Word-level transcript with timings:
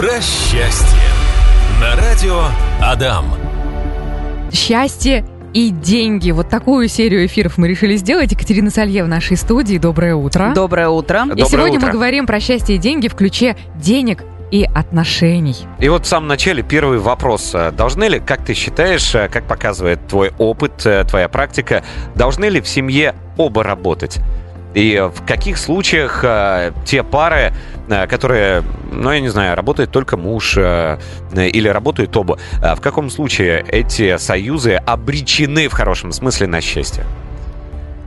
Про 0.00 0.18
счастье. 0.22 0.98
На 1.78 1.94
радио 1.94 2.44
Адам. 2.80 3.26
Счастье 4.50 5.26
и 5.52 5.68
деньги. 5.68 6.30
Вот 6.30 6.48
такую 6.48 6.88
серию 6.88 7.26
эфиров 7.26 7.58
мы 7.58 7.68
решили 7.68 7.96
сделать. 7.96 8.32
Екатерина 8.32 8.70
Салье 8.70 9.04
в 9.04 9.08
нашей 9.08 9.36
студии. 9.36 9.76
Доброе 9.76 10.14
утро. 10.14 10.52
Доброе 10.54 10.88
утро. 10.88 11.24
И 11.24 11.28
Доброе 11.28 11.44
сегодня 11.44 11.76
утро. 11.76 11.88
мы 11.88 11.92
говорим 11.92 12.26
про 12.26 12.40
счастье 12.40 12.76
и 12.76 12.78
деньги 12.78 13.08
в 13.08 13.14
ключе 13.14 13.58
денег 13.74 14.24
и 14.50 14.64
отношений. 14.74 15.56
И 15.78 15.90
вот 15.90 16.06
в 16.06 16.08
самом 16.08 16.28
начале 16.28 16.62
первый 16.62 16.96
вопрос. 16.96 17.54
Должны 17.76 18.04
ли, 18.04 18.20
как 18.20 18.42
ты 18.42 18.54
считаешь, 18.54 19.12
как 19.30 19.46
показывает 19.46 20.06
твой 20.08 20.32
опыт, 20.38 20.86
э, 20.86 21.04
твоя 21.04 21.28
практика, 21.28 21.84
должны 22.14 22.46
ли 22.46 22.62
в 22.62 22.68
семье 22.68 23.16
оба 23.36 23.62
работать? 23.62 24.18
И 24.74 25.10
в 25.14 25.26
каких 25.26 25.58
случаях 25.58 26.20
э, 26.22 26.72
те 26.84 27.02
пары, 27.02 27.52
э, 27.88 28.06
которые, 28.06 28.62
ну, 28.92 29.10
я 29.10 29.20
не 29.20 29.28
знаю, 29.28 29.56
работает 29.56 29.90
только 29.90 30.16
муж 30.16 30.54
э, 30.56 30.98
или 31.34 31.68
работают 31.68 32.16
оба, 32.16 32.38
э, 32.62 32.74
в 32.74 32.80
каком 32.80 33.10
случае 33.10 33.64
эти 33.68 34.16
союзы 34.16 34.74
обречены 34.74 35.68
в 35.68 35.72
хорошем 35.72 36.12
смысле 36.12 36.46
на 36.46 36.60
счастье? 36.60 37.04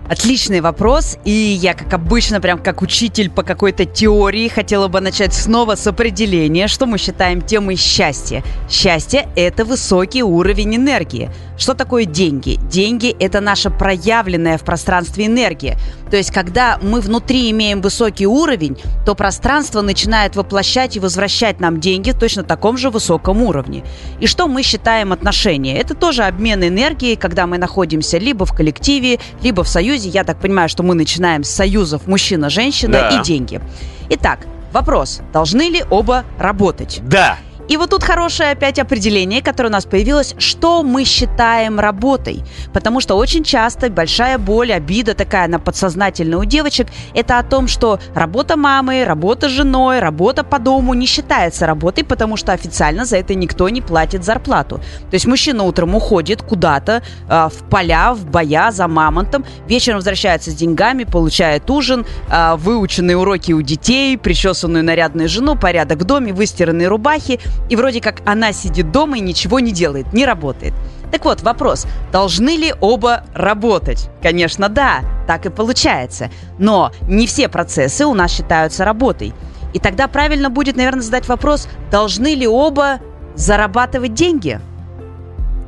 Отличный 0.09 0.59
вопрос. 0.59 1.17
И 1.23 1.31
я, 1.31 1.73
как 1.73 1.94
обычно, 1.94 2.41
прям 2.41 2.59
как 2.59 2.81
учитель 2.81 3.30
по 3.30 3.41
какой-то 3.41 3.86
теории, 3.86 4.50
хотела 4.50 4.88
бы 4.88 5.00
начать 5.00 5.34
снова 5.34 5.75
с 5.75 5.88
определения, 5.88 6.67
что 6.67 6.86
мы 6.86 6.98
считаем 6.98 7.41
темой 7.41 7.77
счастья. 7.77 8.44
Счастье– 8.70 9.27
это 9.36 9.64
высокий 9.64 10.22
уровень 10.22 10.75
энергии. 10.75 11.31
Что 11.63 11.76
такое 11.76 12.03
деньги? 12.03 12.59
Деньги– 12.70 13.16
это 13.22 13.40
наша 13.40 13.70
проявленная 13.70 14.58
в 14.58 14.63
пространстве 14.63 15.27
энергия. 15.27 15.77
То 16.12 16.17
есть, 16.17 16.30
когда 16.30 16.77
мы 16.81 16.99
внутри 16.99 17.49
имеем 17.52 17.80
высокий 17.80 18.27
уровень, 18.27 18.77
то 19.05 19.16
пространство 19.16 19.80
начинает 19.80 20.36
воплощать 20.36 20.98
и 20.98 20.99
возвращать 20.99 21.62
нам 21.62 21.80
деньги 21.80 22.11
в 22.11 22.19
точно 22.19 22.44
таком 22.44 22.78
же 22.78 22.89
высоком 22.89 23.41
уровне. 23.41 23.86
И 24.19 24.28
что 24.28 24.50
мы 24.50 24.61
считаем 24.61 25.14
отношения? 25.14 25.78
Это 25.78 25.94
тоже 25.95 26.23
обмен 26.23 26.67
энергией, 26.67 27.16
когда 27.16 27.47
мы 27.47 27.58
находимся 27.58 28.17
либо 28.17 28.45
в 28.45 28.53
коллективе, 28.53 29.22
либо 29.41 29.64
в 29.64 29.69
союзе. 29.69 30.09
Я 30.09 30.25
так 30.25 30.41
понимаю, 30.41 30.67
что 30.67 30.84
мы 30.84 30.95
начинаем 30.95 31.45
с 31.45 31.50
союзов 31.50 32.08
мужчина-женщина 32.08 32.91
Да. 32.91 33.09
и 33.22 33.23
деньги. 33.23 33.61
Итак, 34.09 34.39
вопрос. 34.73 35.22
Должны 35.31 35.69
ли 35.69 35.81
оба 35.89 36.25
работать? 36.38 37.00
Да! 37.03 37.38
И 37.69 37.78
вот 37.78 37.92
тут 37.92 38.03
хорошее 38.03 38.52
опять 38.52 38.80
определение, 38.80 39.42
которое 39.42 39.69
у 39.69 39.72
нас 39.72 39.86
появилось, 39.86 40.36
что 40.38 40.83
мы 40.83 41.06
считаем 41.06 41.80
работой. 41.80 42.44
Потому 42.73 43.00
что 43.00 43.16
очень 43.16 43.44
часто 43.44 43.89
большая 43.89 44.38
боль, 44.38 44.73
обида 44.73 45.14
такая 45.14 45.47
на 45.47 45.59
подсознательно 45.59 46.38
у 46.38 46.45
девочек, 46.45 46.88
это 47.14 47.39
о 47.39 47.44
том, 47.44 47.67
что 47.67 48.00
работа 48.14 48.58
мамы, 48.58 49.06
работа 49.06 49.47
женой, 49.47 50.00
работа 50.00 50.44
по 50.44 50.59
дому 50.59 50.94
не 50.94 51.06
считается 51.06 51.66
работой, 51.66 52.03
потому 52.03 52.38
что 52.38 52.52
официально 52.52 53.06
за 53.06 53.17
это 53.17 53.34
никто 53.36 53.69
не 53.69 53.81
платит 53.81 54.23
зарплату. 54.23 54.78
То 55.09 55.14
есть 55.14 55.25
мужчина 55.25 55.64
утром 55.64 55.95
уходит 55.95 56.41
куда-то 56.41 57.02
э, 57.30 57.50
в 57.50 57.69
поля, 57.69 58.14
в 58.14 58.25
боя 58.25 58.72
за 58.72 58.88
мамонтом, 58.88 59.45
вечером 59.67 59.97
возвращается 59.97 60.52
с 60.52 60.56
деньгами, 60.56 61.06
получает 61.06 61.69
ужин, 61.69 62.06
э, 62.30 62.56
выученные 62.58 63.16
уроки 63.16 63.53
у 63.53 63.61
детей, 63.61 64.17
причесанную 64.17 64.84
нарядную 64.84 65.30
жену, 65.30 65.56
порядок 65.56 66.00
в 66.00 66.03
доме, 66.03 66.34
выстиранные 66.34 66.88
рубахи, 66.88 67.39
и 67.70 67.76
вроде 67.76 68.02
как 68.02 68.22
она 68.26 68.54
сидит 68.54 68.92
дома 68.92 69.18
и 69.18 69.22
ничего 69.22 69.59
не 69.59 69.72
делает, 69.72 70.14
не 70.14 70.26
работает. 70.26 70.73
Так 71.12 71.26
вот, 71.26 71.42
вопрос, 71.42 71.86
должны 72.12 72.58
ли 72.58 72.73
оба 72.82 73.23
работать? 73.36 74.09
Конечно, 74.22 74.68
да, 74.68 75.02
так 75.28 75.46
и 75.46 75.50
получается. 75.50 76.31
Но 76.58 76.92
не 77.08 77.28
все 77.28 77.50
процессы 77.50 78.06
у 78.06 78.14
нас 78.14 78.31
считаются 78.31 78.84
работой. 78.84 79.34
И 79.74 79.80
тогда 79.80 80.08
правильно 80.08 80.50
будет, 80.50 80.76
наверное, 80.76 81.02
задать 81.02 81.28
вопрос, 81.28 81.68
должны 81.92 82.34
ли 82.34 82.48
оба 82.48 83.00
зарабатывать 83.36 84.14
деньги? 84.14 84.59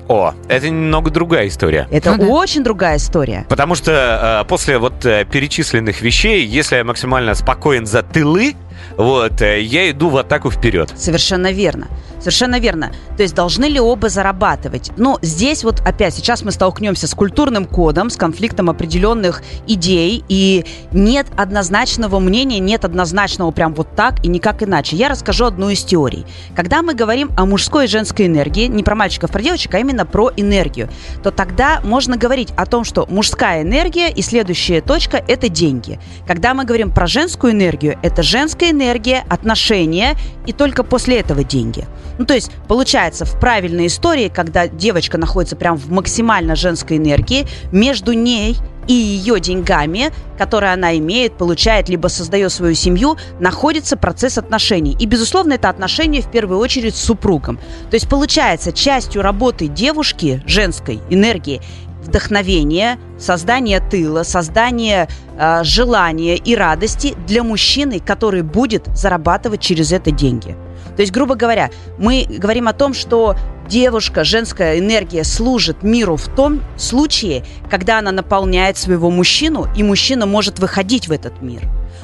О, 0.08 0.34
это 0.48 0.70
немного 0.70 1.10
другая 1.10 1.48
история. 1.48 1.88
Это 1.90 2.12
Ну 2.12 2.18
да. 2.18 2.26
очень 2.28 2.64
другая 2.64 2.98
история. 2.98 3.46
Потому 3.50 3.74
что 3.74 4.42
э, 4.44 4.48
после 4.48 4.78
вот 4.78 5.04
э, 5.06 5.26
перечисленных 5.26 6.02
вещей, 6.02 6.46
если 6.46 6.76
я 6.76 6.84
максимально 6.84 7.34
спокоен 7.34 7.88
за 7.88 8.04
тылы, 8.04 8.56
вот, 8.98 9.42
э, 9.42 9.62
я 9.62 9.90
иду 9.90 10.10
в 10.10 10.18
атаку 10.18 10.50
вперед. 10.50 10.92
Совершенно 10.96 11.52
верно. 11.52 11.88
Совершенно 12.26 12.60
верно. 12.60 12.92
То 13.18 13.22
есть 13.22 13.36
должны 13.36 13.66
ли 13.66 13.80
оба 13.80 14.10
зарабатывать? 14.10 14.92
Но 14.98 15.20
здесь 15.22 15.64
вот 15.64 15.82
опять 15.82 16.16
сейчас 16.16 16.42
мы 16.42 16.50
столкнемся 16.50 17.06
с 17.08 17.14
культурным 17.14 17.66
кодом, 17.66 18.10
с 18.10 18.18
конфликтом 18.18 18.68
определенных 18.68 19.44
идей, 19.68 20.24
и 20.28 20.66
нет 20.92 21.28
однозначного 21.38 22.18
мнения, 22.18 22.58
нет 22.58 22.84
однозначного 22.84 23.52
прям 23.52 23.76
вот 23.76 23.96
так 23.96 24.26
и 24.26 24.28
никак 24.28 24.64
иначе. 24.64 24.96
Я 24.96 25.10
расскажу 25.10 25.46
одну 25.46 25.70
из 25.70 25.84
теорий. 25.84 26.26
Когда 26.56 26.82
мы 26.82 26.96
говорим 26.96 27.30
о 27.38 27.46
мужской 27.46 27.86
и 27.86 27.88
женской 27.88 28.26
энергии, 28.26 28.66
не 28.66 28.82
про 28.82 28.96
мальчиков, 28.96 29.30
про 29.30 29.44
девочек, 29.44 29.76
а 29.76 29.78
именно 29.78 30.08
про 30.08 30.32
энергию, 30.36 30.90
то 31.22 31.30
тогда 31.30 31.80
можно 31.84 32.18
говорить 32.18 32.50
о 32.58 32.66
том, 32.66 32.86
что 32.86 33.06
мужская 33.08 33.62
энергия 33.62 34.10
и 34.10 34.24
следующая 34.24 34.82
точка– 34.82 35.24
это 35.28 35.48
деньги. 35.48 36.00
Когда 36.26 36.56
мы 36.56 36.66
говорим 36.66 36.90
про 36.90 37.06
женскую 37.06 37.54
энергию, 37.54 38.00
это 38.02 38.24
женская 38.24 38.72
энергия, 38.72 39.24
отношения 39.30 40.16
и 40.48 40.54
только 40.54 40.84
после 40.84 41.20
этого 41.20 41.44
деньги. 41.44 41.86
Ну, 42.18 42.26
то 42.26 42.34
есть, 42.34 42.52
получается, 42.68 43.26
в 43.26 43.40
правильной 43.40 43.88
истории, 43.88 44.30
когда 44.30 44.68
девочка 44.68 45.18
находится 45.18 45.56
прям 45.56 45.78
в 45.78 45.92
максимально 45.92 46.56
женской 46.56 46.98
энергии, 46.98 47.46
между 47.72 48.14
ней 48.14 48.58
и 48.88 48.94
ее 48.94 49.40
деньгами, 49.40 50.12
которые 50.38 50.74
она 50.74 50.98
имеет, 50.98 51.38
получает, 51.38 51.90
либо 51.90 52.08
создает 52.08 52.52
свою 52.52 52.76
семью, 52.76 53.18
находится 53.40 53.98
процесс 53.98 54.38
отношений. 54.38 54.96
И, 55.00 55.06
безусловно, 55.06 55.54
это 55.54 55.70
отношения 55.70 56.22
в 56.22 56.30
первую 56.30 56.60
очередь 56.60 56.96
с 56.96 57.02
супругом. 57.02 57.58
То 57.90 57.96
есть, 57.96 58.08
получается, 58.08 58.72
частью 58.72 59.22
работы 59.22 59.68
девушки, 59.68 60.44
женской 60.46 61.00
энергии, 61.10 61.62
вдохновение, 62.04 63.00
создание 63.20 63.80
тыла, 63.80 64.24
создание 64.24 65.08
э, 65.38 65.64
желания 65.64 66.36
и 66.36 66.56
радости 66.56 67.16
для 67.28 67.44
мужчины, 67.44 68.00
который 68.00 68.44
будет 68.44 68.88
зарабатывать 68.96 69.62
через 69.62 69.92
это 69.92 70.12
деньги. 70.12 70.56
То 70.96 71.02
есть, 71.02 71.12
грубо 71.12 71.36
говоря, 71.36 71.70
мы 71.98 72.26
говорим 72.28 72.68
о 72.68 72.74
том, 72.74 72.94
что 72.94 73.36
девушка, 73.68 74.24
женская 74.24 74.80
энергия 74.80 75.24
служит 75.24 75.84
миру 75.84 76.16
в 76.16 76.28
том 76.28 76.62
случае, 76.78 77.44
когда 77.70 78.00
она 78.00 78.12
наполняет 78.12 78.78
своего 78.78 79.10
мужчину, 79.10 79.68
и 79.76 79.84
мужчина 79.84 80.26
может 80.26 80.60
выходить 80.60 81.08
в 81.08 81.12
этот 81.12 81.42
мир. 81.42 81.62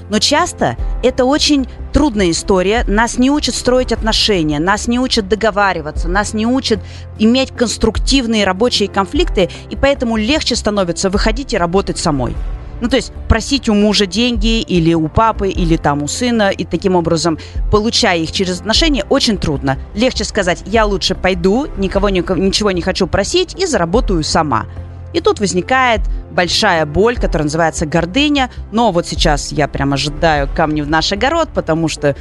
Но 0.09 0.19
часто 0.19 0.75
это 1.03 1.24
очень 1.25 1.68
трудная 1.94 2.31
история. 2.31 2.84
Нас 2.85 3.18
не 3.18 3.31
учат 3.31 3.56
строить 3.56 3.94
отношения, 3.94 4.59
нас 4.59 4.88
не 4.88 5.00
учат 5.00 5.29
договариваться, 5.29 6.09
нас 6.09 6.34
не 6.34 6.46
учат 6.46 6.79
иметь 7.18 7.52
конструктивные 7.52 8.44
рабочие 8.44 8.90
конфликты, 8.90 9.50
и 9.69 9.75
поэтому 9.75 10.18
легче 10.18 10.56
становится 10.56 11.09
выходить 11.09 11.53
и 11.53 11.58
работать 11.58 11.97
самой. 11.97 12.35
Ну, 12.81 12.90
то 12.90 12.96
есть 12.96 13.14
просить 13.30 13.69
у 13.69 13.74
мужа 13.74 14.08
деньги 14.08 14.59
или 14.59 14.94
у 14.94 15.08
папы, 15.08 15.50
или 15.50 15.78
там 15.78 16.03
у 16.03 16.08
сына, 16.08 16.50
и 16.50 16.66
таким 16.66 16.96
образом, 16.96 17.38
получая 17.72 18.18
их 18.18 18.31
через 18.31 18.59
отношения, 18.59 19.06
очень 19.08 19.38
трудно. 19.38 19.78
Легче 19.94 20.24
сказать, 20.24 20.64
я 20.66 20.86
лучше 20.86 21.16
пойду, 21.16 21.68
никого 21.78 22.09
нико- 22.09 22.38
ничего 22.38 22.72
не 22.72 22.81
хочу 22.81 23.08
просить 23.08 23.56
и 23.62 23.66
заработаю 23.68 24.24
сама. 24.24 24.66
И 25.14 25.20
тут 25.20 25.40
возникает 25.40 26.02
большая 26.31 26.86
боль, 26.86 27.18
которая 27.18 27.44
называется 27.44 27.86
гордыня. 27.86 28.50
Но 28.72 28.91
вот 28.91 29.06
сейчас 29.06 29.52
я 29.52 29.68
прям 29.68 29.94
ожидаю 29.94 30.50
камни 30.56 30.81
в 30.81 30.90
наш 30.90 31.12
огород, 31.12 31.50
потому 31.53 31.88
что 31.88 32.16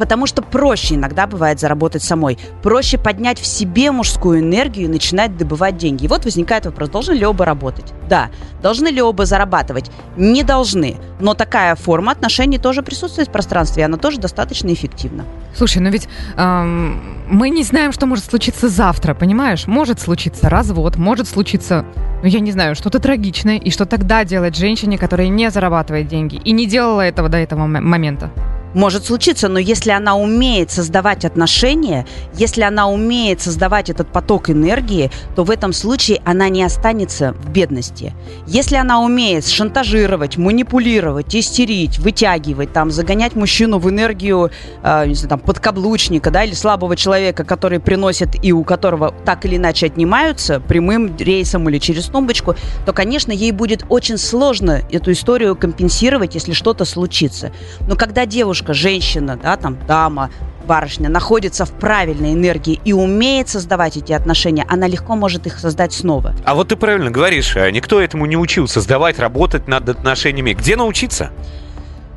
Потому 0.00 0.24
что 0.24 0.40
проще 0.40 0.94
иногда 0.94 1.26
бывает 1.26 1.60
заработать 1.60 2.02
самой. 2.02 2.38
Проще 2.62 2.96
поднять 2.96 3.38
в 3.38 3.44
себе 3.44 3.90
мужскую 3.90 4.40
энергию 4.40 4.86
и 4.86 4.88
начинать 4.88 5.36
добывать 5.36 5.76
деньги. 5.76 6.06
И 6.06 6.08
вот 6.08 6.24
возникает 6.24 6.64
вопрос, 6.64 6.88
должны 6.88 7.12
ли 7.12 7.26
оба 7.26 7.44
работать? 7.44 7.92
Да. 8.08 8.30
Должны 8.62 8.88
ли 8.88 9.02
оба 9.02 9.26
зарабатывать? 9.26 9.90
Не 10.16 10.42
должны. 10.42 10.96
Но 11.20 11.34
такая 11.34 11.74
форма 11.74 12.12
отношений 12.12 12.58
тоже 12.58 12.82
присутствует 12.82 13.28
в 13.28 13.30
пространстве, 13.30 13.82
и 13.82 13.84
она 13.84 13.98
тоже 13.98 14.18
достаточно 14.18 14.72
эффективна. 14.72 15.26
Слушай, 15.54 15.82
ну 15.82 15.90
ведь 15.90 16.08
эм, 16.38 16.98
мы 17.28 17.50
не 17.50 17.62
знаем, 17.62 17.92
что 17.92 18.06
может 18.06 18.24
случиться 18.24 18.70
завтра, 18.70 19.12
понимаешь? 19.12 19.66
Может 19.66 20.00
случиться 20.00 20.48
развод, 20.48 20.96
может 20.96 21.28
случиться, 21.28 21.84
ну 22.22 22.28
я 22.28 22.40
не 22.40 22.52
знаю, 22.52 22.74
что-то 22.74 23.00
трагичное. 23.00 23.58
И 23.58 23.70
что 23.70 23.84
тогда 23.84 24.24
делать 24.24 24.56
женщине, 24.56 24.96
которая 24.96 25.28
не 25.28 25.50
зарабатывает 25.50 26.08
деньги 26.08 26.40
и 26.42 26.52
не 26.52 26.64
делала 26.64 27.02
этого 27.02 27.28
до 27.28 27.36
этого 27.36 27.66
момента? 27.66 28.30
Может 28.74 29.06
случиться, 29.06 29.48
но 29.48 29.58
если 29.58 29.90
она 29.90 30.16
умеет 30.16 30.70
создавать 30.70 31.24
отношения, 31.24 32.06
если 32.34 32.62
она 32.62 32.88
умеет 32.88 33.40
создавать 33.40 33.90
этот 33.90 34.08
поток 34.12 34.48
энергии, 34.48 35.10
то 35.34 35.42
в 35.42 35.50
этом 35.50 35.72
случае 35.72 36.20
она 36.24 36.48
не 36.48 36.62
останется 36.62 37.32
в 37.32 37.50
бедности. 37.50 38.14
Если 38.46 38.76
она 38.76 39.00
умеет 39.00 39.44
шантажировать, 39.46 40.36
манипулировать, 40.36 41.34
истерить, 41.34 41.98
вытягивать, 41.98 42.72
там, 42.72 42.92
загонять 42.92 43.34
мужчину 43.34 43.78
в 43.78 43.90
энергию, 43.90 44.52
э, 44.82 45.06
не 45.06 45.14
знаю, 45.14 45.30
там, 45.30 45.40
подкаблучника, 45.40 46.30
да, 46.30 46.44
или 46.44 46.54
слабого 46.54 46.94
человека, 46.94 47.44
который 47.44 47.80
приносит 47.80 48.42
и 48.44 48.52
у 48.52 48.62
которого 48.62 49.12
так 49.24 49.44
или 49.46 49.56
иначе 49.56 49.86
отнимаются 49.86 50.60
прямым 50.60 51.16
рейсом 51.16 51.68
или 51.68 51.78
через 51.78 52.06
тумбочку, 52.06 52.54
то, 52.86 52.92
конечно, 52.92 53.32
ей 53.32 53.50
будет 53.50 53.84
очень 53.88 54.16
сложно 54.16 54.82
эту 54.92 55.10
историю 55.10 55.56
компенсировать, 55.56 56.34
если 56.34 56.52
что-то 56.52 56.84
случится. 56.84 57.50
Но 57.88 57.96
когда 57.96 58.26
девушка 58.26 58.59
девушка, 58.60 58.74
женщина, 58.74 59.38
да, 59.42 59.56
там, 59.56 59.78
дама, 59.86 60.30
барышня 60.66 61.08
находится 61.08 61.64
в 61.64 61.72
правильной 61.72 62.34
энергии 62.34 62.80
и 62.84 62.92
умеет 62.92 63.48
создавать 63.48 63.96
эти 63.96 64.12
отношения, 64.12 64.64
она 64.68 64.86
легко 64.86 65.16
может 65.16 65.46
их 65.46 65.58
создать 65.58 65.92
снова. 65.92 66.34
А 66.44 66.54
вот 66.54 66.68
ты 66.68 66.76
правильно 66.76 67.10
говоришь, 67.10 67.56
а 67.56 67.70
никто 67.70 68.00
этому 68.00 68.26
не 68.26 68.36
учил 68.36 68.68
создавать, 68.68 69.18
работать 69.18 69.66
над 69.68 69.88
отношениями. 69.88 70.52
Где 70.52 70.76
научиться? 70.76 71.30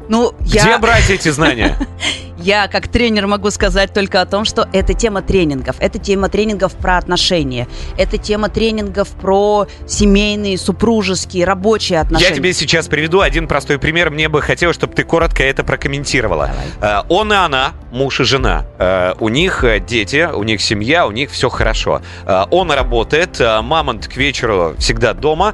Ну, 0.09 0.33
Где 0.41 0.59
я... 0.59 0.79
брать 0.79 1.09
эти 1.09 1.29
знания? 1.29 1.77
Я 2.43 2.67
как 2.67 2.89
тренер 2.89 3.27
могу 3.27 3.51
сказать 3.51 3.93
только 3.93 4.19
о 4.19 4.25
том, 4.25 4.43
что 4.43 4.67
это 4.73 4.93
тема 4.93 5.21
тренингов. 5.21 5.77
Это 5.79 5.97
тема 5.97 6.27
тренингов 6.27 6.73
про 6.73 6.97
отношения. 6.97 7.69
Это 7.97 8.17
тема 8.17 8.49
тренингов 8.49 9.07
про 9.11 9.67
семейные, 9.87 10.57
супружеские, 10.57 11.45
рабочие 11.45 12.01
отношения. 12.01 12.31
Я 12.31 12.35
тебе 12.35 12.51
сейчас 12.51 12.89
приведу 12.89 13.21
один 13.21 13.47
простой 13.47 13.79
пример. 13.79 14.09
Мне 14.09 14.27
бы 14.27 14.41
хотелось, 14.41 14.75
чтобы 14.75 14.93
ты 14.93 15.05
коротко 15.05 15.41
это 15.41 15.63
прокомментировала. 15.63 16.51
Э, 16.81 17.03
Он 17.07 17.31
и 17.31 17.35
она, 17.37 17.71
муж 17.93 18.19
и 18.19 18.25
жена. 18.25 18.65
Э, 18.77 19.13
У 19.21 19.29
них 19.29 19.63
э, 19.63 19.79
дети, 19.79 20.27
у 20.33 20.43
них 20.43 20.61
семья, 20.61 21.07
у 21.07 21.11
них 21.11 21.31
все 21.31 21.47
хорошо. 21.47 22.01
Он 22.51 22.69
работает, 22.71 23.39
мамонт 23.39 24.07
к 24.07 24.17
вечеру 24.17 24.75
всегда 24.79 25.13
дома. 25.13 25.53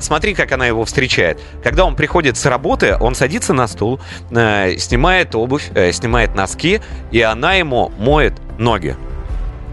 Смотри, 0.00 0.34
как 0.34 0.50
она 0.50 0.66
его 0.66 0.84
встречает. 0.84 1.40
Когда 1.62 1.84
он 1.84 1.94
приходит 1.94 2.36
с 2.36 2.44
работы, 2.46 2.96
он 2.98 3.14
садится 3.14 3.52
на 3.52 3.68
стул, 3.68 4.00
снимает 4.30 5.34
обувь, 5.36 5.70
э, 5.74 5.92
снимает 6.08 6.34
носки, 6.34 6.80
и 7.12 7.20
она 7.20 7.54
ему 7.54 7.92
моет 7.98 8.32
ноги. 8.58 8.96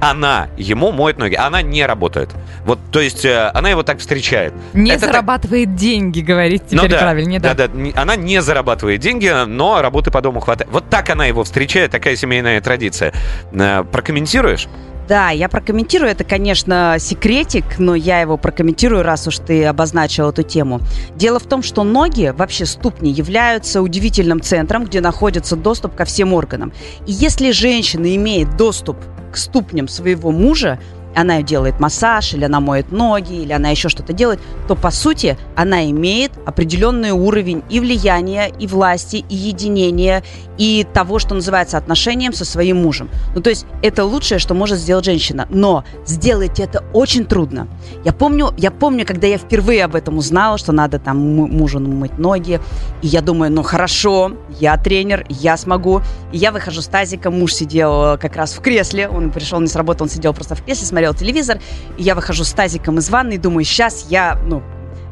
Она 0.01 0.49
ему 0.57 0.91
моет 0.91 1.17
ноги, 1.17 1.35
она 1.35 1.61
не 1.61 1.85
работает. 1.85 2.29
Вот, 2.65 2.77
то 2.91 2.99
есть, 2.99 3.23
э, 3.23 3.49
она 3.53 3.69
его 3.69 3.81
так 3.83 3.99
встречает. 3.99 4.53
Не 4.73 4.91
Это 4.91 5.01
так- 5.01 5.09
зарабатывает 5.11 5.75
деньги, 5.75 6.19
говорить 6.19 6.63
Ну 6.71 6.79
теперь 6.79 6.91
да, 6.91 6.97
правильнее, 6.99 7.39
да. 7.39 7.53
да, 7.53 7.67
да. 7.69 8.01
Она 8.01 8.17
не 8.17 8.41
зарабатывает 8.41 8.99
деньги, 8.99 9.31
но 9.47 9.81
работы 9.81 10.11
по 10.11 10.21
дому 10.21 10.41
хватает. 10.41 10.69
Вот 10.71 10.89
так 10.89 11.09
она 11.09 11.25
его 11.25 11.43
встречает, 11.45 11.91
такая 11.91 12.17
семейная 12.17 12.59
традиция. 12.59 13.13
Э, 13.53 13.83
Прокомментируешь? 13.89 14.67
Да, 15.07 15.29
я 15.29 15.49
прокомментирую. 15.49 16.09
Это, 16.09 16.23
конечно, 16.23 16.95
секретик, 16.99 17.77
но 17.77 17.93
я 17.93 18.21
его 18.21 18.37
прокомментирую, 18.37 19.03
раз 19.03 19.27
уж 19.27 19.37
ты 19.37 19.65
обозначил 19.65 20.29
эту 20.29 20.41
тему. 20.41 20.81
Дело 21.15 21.39
в 21.39 21.43
том, 21.43 21.61
что 21.61 21.83
ноги, 21.83 22.33
вообще 22.35 22.65
ступни, 22.65 23.11
являются 23.11 23.81
удивительным 23.81 24.41
центром, 24.41 24.85
где 24.85 25.01
находится 25.01 25.55
доступ 25.55 25.95
ко 25.95 26.05
всем 26.05 26.33
органам. 26.33 26.73
И 27.05 27.11
если 27.11 27.51
женщина 27.51 28.15
имеет 28.15 28.57
доступ 28.57 28.97
к 29.31 29.37
ступням 29.37 29.87
своего 29.87 30.31
мужа, 30.31 30.79
она 31.15 31.41
делает 31.41 31.79
массаж, 31.79 32.33
или 32.33 32.45
она 32.45 32.59
моет 32.59 32.91
ноги, 32.91 33.41
или 33.41 33.53
она 33.53 33.69
еще 33.69 33.89
что-то 33.89 34.13
делает, 34.13 34.39
то, 34.67 34.75
по 34.75 34.91
сути, 34.91 35.37
она 35.55 35.89
имеет 35.89 36.31
определенный 36.45 37.11
уровень 37.11 37.63
и 37.69 37.79
влияния, 37.79 38.51
и 38.59 38.67
власти, 38.67 39.23
и 39.27 39.35
единения, 39.35 40.23
и 40.57 40.85
того, 40.93 41.19
что 41.19 41.35
называется 41.35 41.77
отношением 41.77 42.33
со 42.33 42.45
своим 42.45 42.81
мужем. 42.81 43.09
Ну, 43.33 43.41
то 43.41 43.49
есть 43.49 43.65
это 43.81 44.05
лучшее, 44.05 44.39
что 44.39 44.53
может 44.53 44.77
сделать 44.79 45.05
женщина. 45.05 45.47
Но 45.49 45.83
сделать 46.05 46.59
это 46.59 46.83
очень 46.93 47.25
трудно. 47.25 47.67
Я 48.03 48.13
помню, 48.13 48.53
я 48.57 48.71
помню, 48.71 49.05
когда 49.05 49.27
я 49.27 49.37
впервые 49.37 49.85
об 49.85 49.95
этом 49.95 50.17
узнала, 50.17 50.57
что 50.57 50.71
надо 50.71 50.99
там 50.99 51.17
му- 51.17 51.47
мужу 51.47 51.79
мыть 51.79 52.17
ноги, 52.17 52.59
и 53.01 53.07
я 53.07 53.21
думаю, 53.21 53.51
ну 53.51 53.63
хорошо, 53.63 54.31
я 54.59 54.77
тренер, 54.77 55.25
я 55.29 55.57
смогу. 55.57 56.01
И 56.31 56.37
я 56.37 56.51
выхожу 56.51 56.81
с 56.81 56.87
тазиком, 56.87 57.39
муж 57.39 57.53
сидел 57.53 58.13
э, 58.13 58.17
как 58.17 58.35
раз 58.35 58.53
в 58.53 58.61
кресле, 58.61 59.07
он 59.07 59.31
пришел 59.31 59.59
не 59.59 59.67
с 59.67 59.75
работы, 59.75 60.03
он 60.03 60.09
сидел 60.09 60.33
просто 60.33 60.55
в 60.55 60.63
кресле, 60.63 60.85
смотрел 60.87 61.04
телевизор, 61.13 61.59
и 61.97 62.03
я 62.03 62.15
выхожу 62.15 62.43
с 62.43 62.51
тазиком 62.53 62.97
из 62.97 63.09
ванной 63.09 63.35
и 63.35 63.37
думаю, 63.37 63.63
сейчас 63.63 64.07
я, 64.09 64.39
ну, 64.45 64.63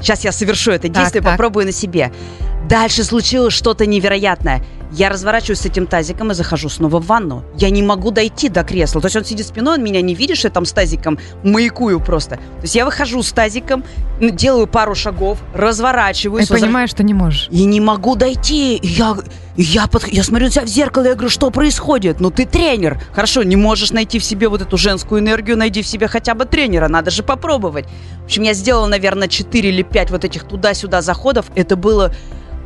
сейчас 0.01 0.23
я 0.23 0.31
совершу 0.31 0.71
это 0.71 0.87
Так, 0.87 0.97
действие, 0.97 1.21
так. 1.21 1.33
попробую 1.33 1.65
на 1.65 1.71
себе. 1.71 2.11
Дальше 2.67 3.03
случилось 3.03 3.53
что-то 3.53 3.85
невероятное. 3.85 4.63
Я 4.95 5.09
разворачиваюсь 5.09 5.59
с 5.59 5.65
этим 5.65 5.87
тазиком 5.87 6.31
и 6.31 6.33
захожу 6.35 6.69
снова 6.69 6.99
в 6.99 7.07
ванну. 7.07 7.43
Я 7.57 7.69
не 7.71 7.81
могу 7.81 8.11
дойти 8.11 8.47
до 8.47 8.63
кресла. 8.63 9.01
То 9.01 9.07
есть 9.07 9.15
он 9.15 9.25
сидит 9.25 9.47
спиной, 9.47 9.77
он 9.77 9.83
меня 9.83 10.01
не 10.01 10.13
видит, 10.13 10.37
что 10.37 10.47
я 10.47 10.51
там 10.51 10.65
с 10.65 10.71
тазиком 10.71 11.17
маякую 11.43 11.99
просто. 11.99 12.35
То 12.35 12.61
есть 12.61 12.75
я 12.75 12.85
выхожу 12.85 13.23
с 13.23 13.31
тазиком, 13.31 13.83
делаю 14.21 14.67
пару 14.67 14.93
шагов, 14.95 15.39
разворачиваюсь. 15.53 16.49
И 16.49 16.53
возра- 16.53 16.59
понимаешь, 16.61 16.91
что 16.91 17.03
не 17.03 17.13
можешь. 17.13 17.47
и 17.51 17.65
не 17.65 17.81
могу 17.81 18.15
дойти. 18.15 18.79
Я, 18.83 19.17
я, 19.57 19.87
под- 19.87 20.07
я 20.07 20.23
смотрю 20.23 20.45
на 20.47 20.51
себя 20.51 20.63
в 20.63 20.67
зеркало, 20.67 21.05
я 21.05 21.13
говорю, 21.13 21.29
что 21.29 21.49
происходит? 21.49 22.19
Ну 22.19 22.29
ты 22.29 22.45
тренер. 22.45 23.01
Хорошо, 23.13 23.43
не 23.43 23.55
можешь 23.55 23.91
найти 23.91 24.19
в 24.19 24.23
себе 24.23 24.47
вот 24.47 24.61
эту 24.61 24.77
женскую 24.77 25.21
энергию, 25.21 25.57
найди 25.57 25.81
в 25.81 25.87
себе 25.87 26.07
хотя 26.07 26.35
бы 26.35 26.45
тренера, 26.45 26.87
надо 26.87 27.09
же 27.11 27.23
попробовать. 27.23 27.85
В 28.21 28.25
общем, 28.25 28.43
я 28.43 28.53
сделала, 28.53 28.87
наверное, 28.87 29.27
4 29.27 29.69
или 29.69 29.81
5 29.81 30.11
вот 30.11 30.23
этих 30.23 30.43
туда-сюда 30.43 31.01
заходов. 31.01 31.47
Это 31.55 31.75
было 31.75 32.13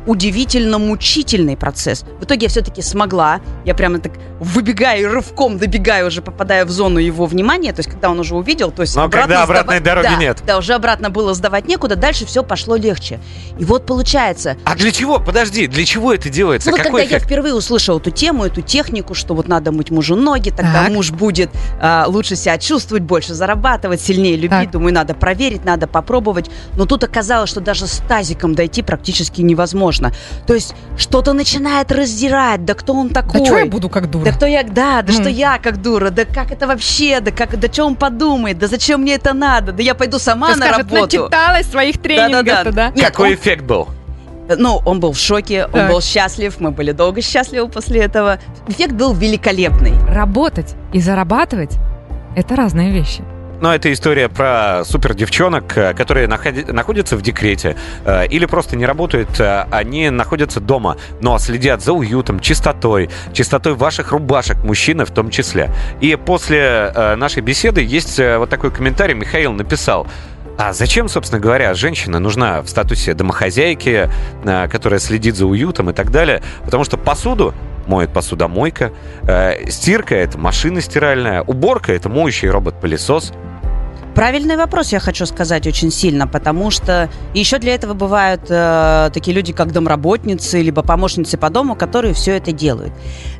удивительно 0.08 0.78
мучительный 0.78 1.56
процесс. 1.56 2.04
В 2.20 2.24
итоге 2.24 2.46
я 2.46 2.48
все-таки 2.48 2.80
смогла. 2.82 3.40
Я 3.64 3.74
прямо 3.74 3.98
так 3.98 4.12
выбегаю 4.40 5.02
и 5.02 5.04
рывком 5.04 5.58
добегаю, 5.58 6.06
уже 6.06 6.22
попадая 6.22 6.64
в 6.64 6.70
зону 6.70 6.98
его 6.98 7.26
внимания. 7.26 7.72
То 7.72 7.80
есть, 7.80 7.90
когда 7.90 8.08
он 8.10 8.18
уже 8.18 8.34
увидел, 8.34 8.70
то 8.70 8.82
есть 8.82 8.96
Но 8.96 9.08
когда 9.10 9.42
обратной 9.42 9.76
сдавать- 9.78 9.82
дороги 9.82 10.06
Да, 10.06 10.16
нет. 10.16 10.42
Да, 10.46 10.58
уже 10.58 10.72
обратно 10.74 11.10
было 11.10 11.34
сдавать 11.34 11.68
некуда, 11.68 11.94
дальше 11.94 12.24
все 12.24 12.42
пошло 12.42 12.76
легче. 12.76 13.20
И 13.58 13.64
вот 13.64 13.84
получается, 13.84 14.56
А 14.64 14.74
для 14.76 14.92
чего? 14.92 15.18
Подожди, 15.18 15.66
для 15.66 15.84
чего 15.84 16.14
это 16.14 16.30
делается? 16.30 16.70
ну, 16.70 16.76
вот 16.76 16.82
Какой 16.82 17.00
когда 17.00 17.02
я 17.02 17.18
эффект? 17.18 17.26
впервые 17.26 17.54
услышала 17.54 17.98
эту 17.98 18.10
тему, 18.10 18.44
эту 18.46 18.62
технику, 18.62 19.14
что 19.14 19.34
вот 19.34 19.46
надо 19.46 19.72
мыть 19.72 19.90
мужу 19.90 20.16
ноги, 20.16 20.48
тогда 20.50 20.84
Так. 20.84 20.92
муж 20.92 21.10
будет 21.10 21.50
а, 21.80 22.06
лучше 22.08 22.34
себя 22.34 22.56
чувствовать, 22.58 23.02
больше 23.02 23.34
зарабатывать, 23.34 24.00
сильнее 24.00 24.36
любить. 24.36 24.50
Так. 24.50 24.70
Думаю, 24.70 24.94
надо 24.94 25.12
проверить, 25.14 25.64
надо 25.66 25.86
попробовать. 25.86 26.50
Но 26.76 26.86
тут 26.86 27.04
оказалось, 27.04 27.50
что 27.50 27.60
даже 27.60 27.86
с 27.86 27.98
тазиком 28.08 28.54
дойти 28.54 28.80
практически 28.82 29.42
невозможно. 29.42 29.97
То 30.46 30.54
есть 30.54 30.74
что-то 30.96 31.32
начинает 31.32 31.92
раздирать. 31.92 32.64
Да 32.64 32.74
кто 32.74 32.94
он 32.94 33.10
такой? 33.10 33.40
Да 33.40 33.46
что 33.46 33.58
я 33.58 33.66
буду 33.66 33.88
как 33.88 34.10
дура? 34.10 34.24
Да 34.24 34.32
кто 34.32 34.46
я, 34.46 34.62
да, 34.62 35.02
да 35.02 35.12
Ну. 35.12 35.12
что 35.12 35.28
я 35.28 35.58
как 35.58 35.80
дура, 35.82 36.10
да 36.10 36.24
как 36.24 36.50
это 36.52 36.66
вообще, 36.66 37.20
да 37.20 37.30
как, 37.30 37.58
да 37.58 37.68
что 37.72 37.84
он 37.84 37.96
подумает, 37.96 38.58
да 38.58 38.66
зачем 38.66 39.02
мне 39.02 39.14
это 39.14 39.34
надо, 39.34 39.72
да 39.72 39.82
я 39.82 39.94
пойду 39.94 40.18
сама 40.18 40.52
Ты 40.52 40.58
на 40.60 40.66
скажет, 40.66 40.90
работу. 40.92 41.18
начиталась 41.24 41.66
своих 41.66 41.98
тренингов 41.98 42.74
да? 42.74 42.90
Нет, 42.90 43.06
Какой 43.10 43.28
он- 43.30 43.34
эффект 43.34 43.64
был? 43.64 43.88
ну, 44.56 44.80
он 44.86 45.00
был 45.00 45.12
в 45.12 45.18
шоке, 45.18 45.66
он 45.66 45.72
Так. 45.72 45.90
был 45.90 46.00
счастлив, 46.00 46.58
мы 46.60 46.70
были 46.70 46.92
долго 46.92 47.20
счастливы 47.20 47.68
после 47.68 48.00
этого. 48.00 48.38
Эффект 48.66 48.92
был 48.94 49.12
великолепный. 49.12 49.92
Работать 50.08 50.74
и 50.92 51.00
зарабатывать– 51.00 51.76
это 52.36 52.56
разные 52.56 52.90
вещи. 52.90 53.22
Но 53.60 53.74
это 53.74 53.92
история 53.92 54.28
про 54.28 54.82
супер 54.84 55.14
девчонок, 55.14 55.76
э, 55.76 55.94
которые 55.94 56.28
находятся 56.28 57.16
в 57.16 57.22
декрете 57.22 57.76
э, 58.04 58.26
или 58.26 58.46
просто 58.46 58.76
не 58.76 58.86
работают, 58.86 59.40
э, 59.40 59.66
они 59.70 60.10
находятся 60.10 60.60
дома, 60.60 60.96
но 61.20 61.38
следят 61.38 61.82
за 61.82 61.92
уютом, 61.92 62.38
чистотой, 62.40 63.10
чистотой 63.32 63.74
ваших 63.74 64.12
рубашек, 64.12 64.58
мужчины 64.62 65.04
в 65.04 65.10
том 65.10 65.30
числе. 65.30 65.70
И 66.00 66.16
после 66.16 66.92
нашей 67.16 67.42
беседы 67.42 67.82
есть 67.82 68.18
вот 68.18 68.48
такой 68.50 68.70
комментарий, 68.70 69.14
Михаил 69.14 69.52
написал, 69.52 70.06
а 70.56 70.72
зачем, 70.72 71.08
собственно 71.08 71.40
говоря, 71.40 71.74
женщина 71.74 72.18
нужна 72.18 72.62
в 72.62 72.68
статусе 72.68 73.14
домохозяйки, 73.14 74.10
которая 74.70 75.00
следит 75.00 75.36
за 75.36 75.46
уютом 75.46 75.90
и 75.90 75.92
так 75.92 76.10
далее? 76.10 76.42
Потому 76.64 76.84
что 76.84 76.96
посуду 76.96 77.54
моет 77.88 78.12
посудомойка, 78.12 78.92
э, 79.22 79.68
стирка— 79.70 80.14
это 80.16 80.38
машина 80.38 80.80
стиральная, 80.80 81.42
уборка— 81.42 81.92
это 81.94 82.08
моющий 82.08 82.48
робот-пылесос. 82.48 83.32
Правильный 84.18 84.56
вопрос, 84.56 84.90
я 84.90 84.98
хочу 84.98 85.26
сказать, 85.26 85.64
очень 85.68 85.92
сильно, 85.92 86.26
потому 86.26 86.72
что 86.72 87.08
еще 87.34 87.60
для 87.60 87.76
этого 87.76 87.94
бывают 87.94 88.40
э, 88.48 89.10
такие 89.14 89.32
люди, 89.32 89.52
как 89.52 89.70
домработницы, 89.70 90.60
либо 90.60 90.82
помощницы 90.82 91.38
по 91.38 91.50
дому, 91.50 91.76
которые 91.76 92.14
все 92.14 92.36
это 92.36 92.50
делают. 92.50 92.92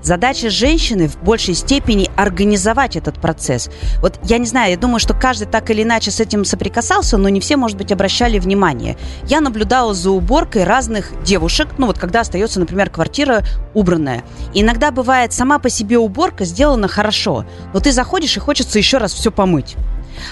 Задача 0.03 0.51
женщины 0.51 1.09
в 1.09 1.21
большей 1.21 1.55
степени 1.55 2.09
организовать 2.15 2.95
этот 2.95 3.21
процесс. 3.21 3.71
Вот 4.01 4.21
я 4.23 4.39
не 4.39 4.47
знаю, 4.47 4.71
я 4.71 4.77
думаю, 4.77 5.01
что 5.01 5.15
каждый 5.15 5.49
так 5.49 5.69
или 5.71 5.83
иначе 5.83 6.13
с 6.13 6.21
этим 6.21 6.45
соприкасался, 6.45 7.17
но 7.17 7.29
не 7.29 7.41
все, 7.41 7.57
может 7.57 7.77
быть, 7.77 7.91
обращали 7.91 8.39
внимание. 8.39 8.97
Я 9.25 9.41
наблюдала 9.41 9.95
за 9.95 10.13
уборкой 10.13 10.63
разных 10.63 11.11
девушек, 11.25 11.71
ну 11.79 11.89
вот 11.89 11.99
когда 11.99 12.21
остается, 12.21 12.61
например, 12.61 12.89
квартира 12.89 13.43
убранная. 13.75 14.23
Иногда 14.55 14.93
бывает 14.93 15.33
сама 15.33 15.59
по 15.59 15.71
себе 15.71 15.99
уборка 15.99 16.45
сделана 16.45 16.87
хорошо, 16.87 17.47
но 17.75 17.81
ты 17.81 17.91
заходишь 17.91 18.37
и 18.37 18.39
хочется 18.39 18.79
еще 18.79 18.99
раз 18.99 19.13
все 19.13 19.33
помыть. 19.33 19.77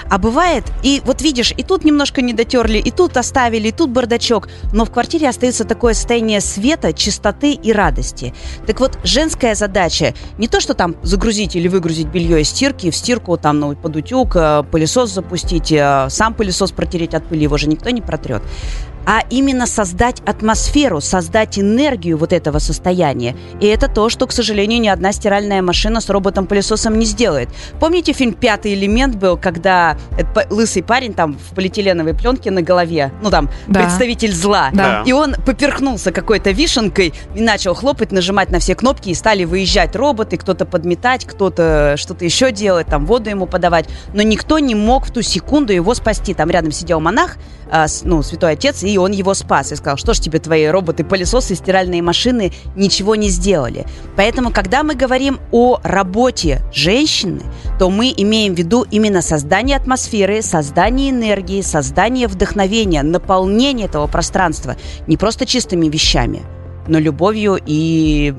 А 0.08 0.18
бывает, 0.18 0.64
и 0.82 1.02
вот 1.04 1.22
видишь, 1.22 1.52
и 1.56 1.62
тут 1.62 1.84
немножко 1.84 2.22
не 2.22 2.32
дотерли, 2.32 2.78
и 2.78 2.90
тут 2.90 3.16
оставили, 3.16 3.68
и 3.68 3.72
тут 3.72 3.90
бардачок, 3.90 4.48
но 4.72 4.84
в 4.84 4.90
квартире 4.90 5.28
остается 5.28 5.64
такое 5.64 5.94
состояние 5.94 6.40
света, 6.40 6.92
чистоты 6.92 7.52
и 7.52 7.72
радости. 7.72 8.34
Так 8.66 8.80
вот, 8.80 8.98
женская 9.04 9.54
задача 9.54 10.14
не 10.38 10.48
то, 10.48 10.60
что 10.60 10.74
там 10.74 10.96
загрузить 11.02 11.56
или 11.56 11.68
выгрузить 11.68 12.08
белье 12.08 12.40
из 12.40 12.48
стирки, 12.48 12.90
в 12.90 12.96
стирку 12.96 13.36
там 13.36 13.60
ну, 13.60 13.76
под 13.76 13.96
утюг, 13.96 14.36
э, 14.36 14.62
пылесос 14.70 15.12
запустить, 15.12 15.72
э, 15.72 16.08
сам 16.10 16.34
пылесос 16.34 16.72
протереть 16.72 17.14
от 17.14 17.26
пыли, 17.26 17.42
его 17.42 17.56
же 17.56 17.68
никто 17.68 17.90
не 17.90 18.00
протрет 18.00 18.42
а 19.06 19.22
именно 19.30 19.66
создать 19.66 20.20
атмосферу, 20.26 21.00
создать 21.00 21.58
энергию 21.58 22.18
вот 22.18 22.32
этого 22.32 22.58
состояния. 22.58 23.36
И 23.60 23.66
это 23.66 23.88
то, 23.88 24.08
что, 24.08 24.26
к 24.26 24.32
сожалению, 24.32 24.80
ни 24.80 24.88
одна 24.88 25.12
стиральная 25.12 25.62
машина 25.62 26.00
с 26.00 26.10
роботом-пылесосом 26.10 26.98
не 26.98 27.06
сделает. 27.06 27.48
Помните 27.80 28.12
фильм 28.12 28.34
«Пятый 28.34 28.74
элемент» 28.74 29.14
был, 29.14 29.36
когда 29.36 29.96
лысый 30.50 30.82
парень 30.82 31.14
там 31.14 31.34
в 31.38 31.54
полиэтиленовой 31.54 32.14
пленке 32.14 32.50
на 32.50 32.62
голове, 32.62 33.12
ну 33.22 33.30
там, 33.30 33.48
Да. 33.68 33.80
представитель 33.80 34.32
зла. 34.34 34.70
Да. 34.72 35.02
И 35.06 35.12
он 35.12 35.34
поперхнулся 35.34 36.10
какой-то 36.10 36.50
вишенкой 36.50 37.14
и 37.34 37.40
начал 37.40 37.74
хлопать, 37.74 38.10
нажимать 38.10 38.50
на 38.50 38.58
все 38.58 38.74
кнопки, 38.74 39.10
и 39.10 39.14
стали 39.14 39.44
выезжать 39.44 39.94
роботы, 39.94 40.36
кто-то 40.36 40.64
подметать, 40.66 41.24
кто-то 41.24 41.94
что-то 41.96 42.24
еще 42.24 42.50
делать, 42.50 42.88
там 42.88 43.06
воду 43.06 43.30
ему 43.30 43.46
подавать. 43.46 43.88
Но 44.14 44.22
никто 44.22 44.58
не 44.58 44.74
мог 44.74 45.06
в 45.06 45.12
ту 45.12 45.22
секунду 45.22 45.72
его 45.72 45.94
спасти. 45.94 46.34
Там 46.34 46.50
рядом 46.50 46.72
сидел 46.72 46.98
монах, 46.98 47.36
а, 47.70 47.86
ну, 48.02 48.22
святой 48.22 48.52
отец, 48.52 48.82
и 48.82 48.95
он 48.98 49.12
его 49.12 49.34
спас. 49.34 49.72
И 49.72 49.76
сказал, 49.76 49.96
что 49.96 50.14
ж 50.14 50.20
тебе 50.20 50.38
твои 50.38 50.66
роботы-пылесосы, 50.66 51.54
стиральные 51.54 52.02
машины 52.02 52.52
ничего 52.74 53.14
не 53.14 53.28
сделали. 53.28 53.86
Поэтому, 54.16 54.50
когда 54.50 54.82
мы 54.82 54.94
говорим 54.94 55.38
о 55.52 55.78
работе 55.82 56.62
женщины, 56.72 57.42
то 57.78 57.90
мы 57.90 58.12
имеем 58.16 58.54
в 58.54 58.58
виду 58.58 58.86
именно 58.90 59.22
создание 59.22 59.76
атмосферы, 59.76 60.42
создание 60.42 61.10
энергии, 61.10 61.60
создание 61.62 62.28
вдохновения, 62.28 63.02
наполнение 63.02 63.86
этого 63.86 64.06
пространства 64.06 64.76
не 65.06 65.16
просто 65.16 65.46
чистыми 65.46 65.88
вещами, 65.88 66.42
но 66.88 66.98
любовью 66.98 67.58
и 67.64 68.34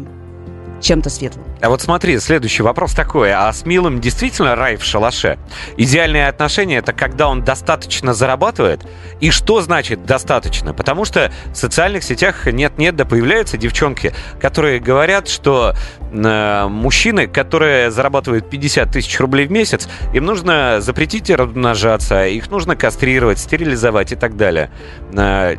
чем-то 0.81 1.09
светлым. 1.09 1.45
А 1.61 1.69
вот 1.69 1.81
смотри, 1.81 2.19
следующий 2.19 2.63
вопрос 2.63 2.93
такой. 2.93 3.33
А 3.33 3.51
с 3.51 3.65
Милым 3.65 3.99
действительно 3.99 4.55
рай 4.55 4.77
в 4.77 4.83
шалаше? 4.83 5.37
Идеальные 5.77 6.27
отношения— 6.27 6.77
это 6.77 6.93
когда 6.93 7.27
он 7.27 7.43
достаточно 7.43 8.13
зарабатывает? 8.13 8.81
И 9.19 9.31
что 9.31 9.61
значит 9.61 10.05
«достаточно»? 10.05 10.73
Потому 10.73 11.05
что 11.05 11.31
в 11.51 11.55
социальных 11.55 12.03
сетях 12.03 12.45
нет-нет, 12.45 12.95
да 12.95 13.05
появляются 13.05 13.57
девчонки, 13.57 14.13
которые 14.39 14.79
говорят, 14.79 15.27
что 15.27 15.73
э, 16.11 16.67
мужчины, 16.67 17.27
которые 17.27 17.91
зарабатывают 17.91 18.49
50 18.49 18.91
тысяч 18.91 19.19
рублей 19.19 19.47
в 19.47 19.51
месяц, 19.51 19.87
им 20.13 20.25
нужно 20.25 20.77
запретить 20.79 21.29
размножаться, 21.29 22.27
их 22.27 22.49
нужно 22.49 22.75
кастрировать, 22.75 23.39
стерилизовать 23.39 24.11
и 24.11 24.15
так 24.15 24.37
далее. 24.37 24.69
Э, 25.13 25.55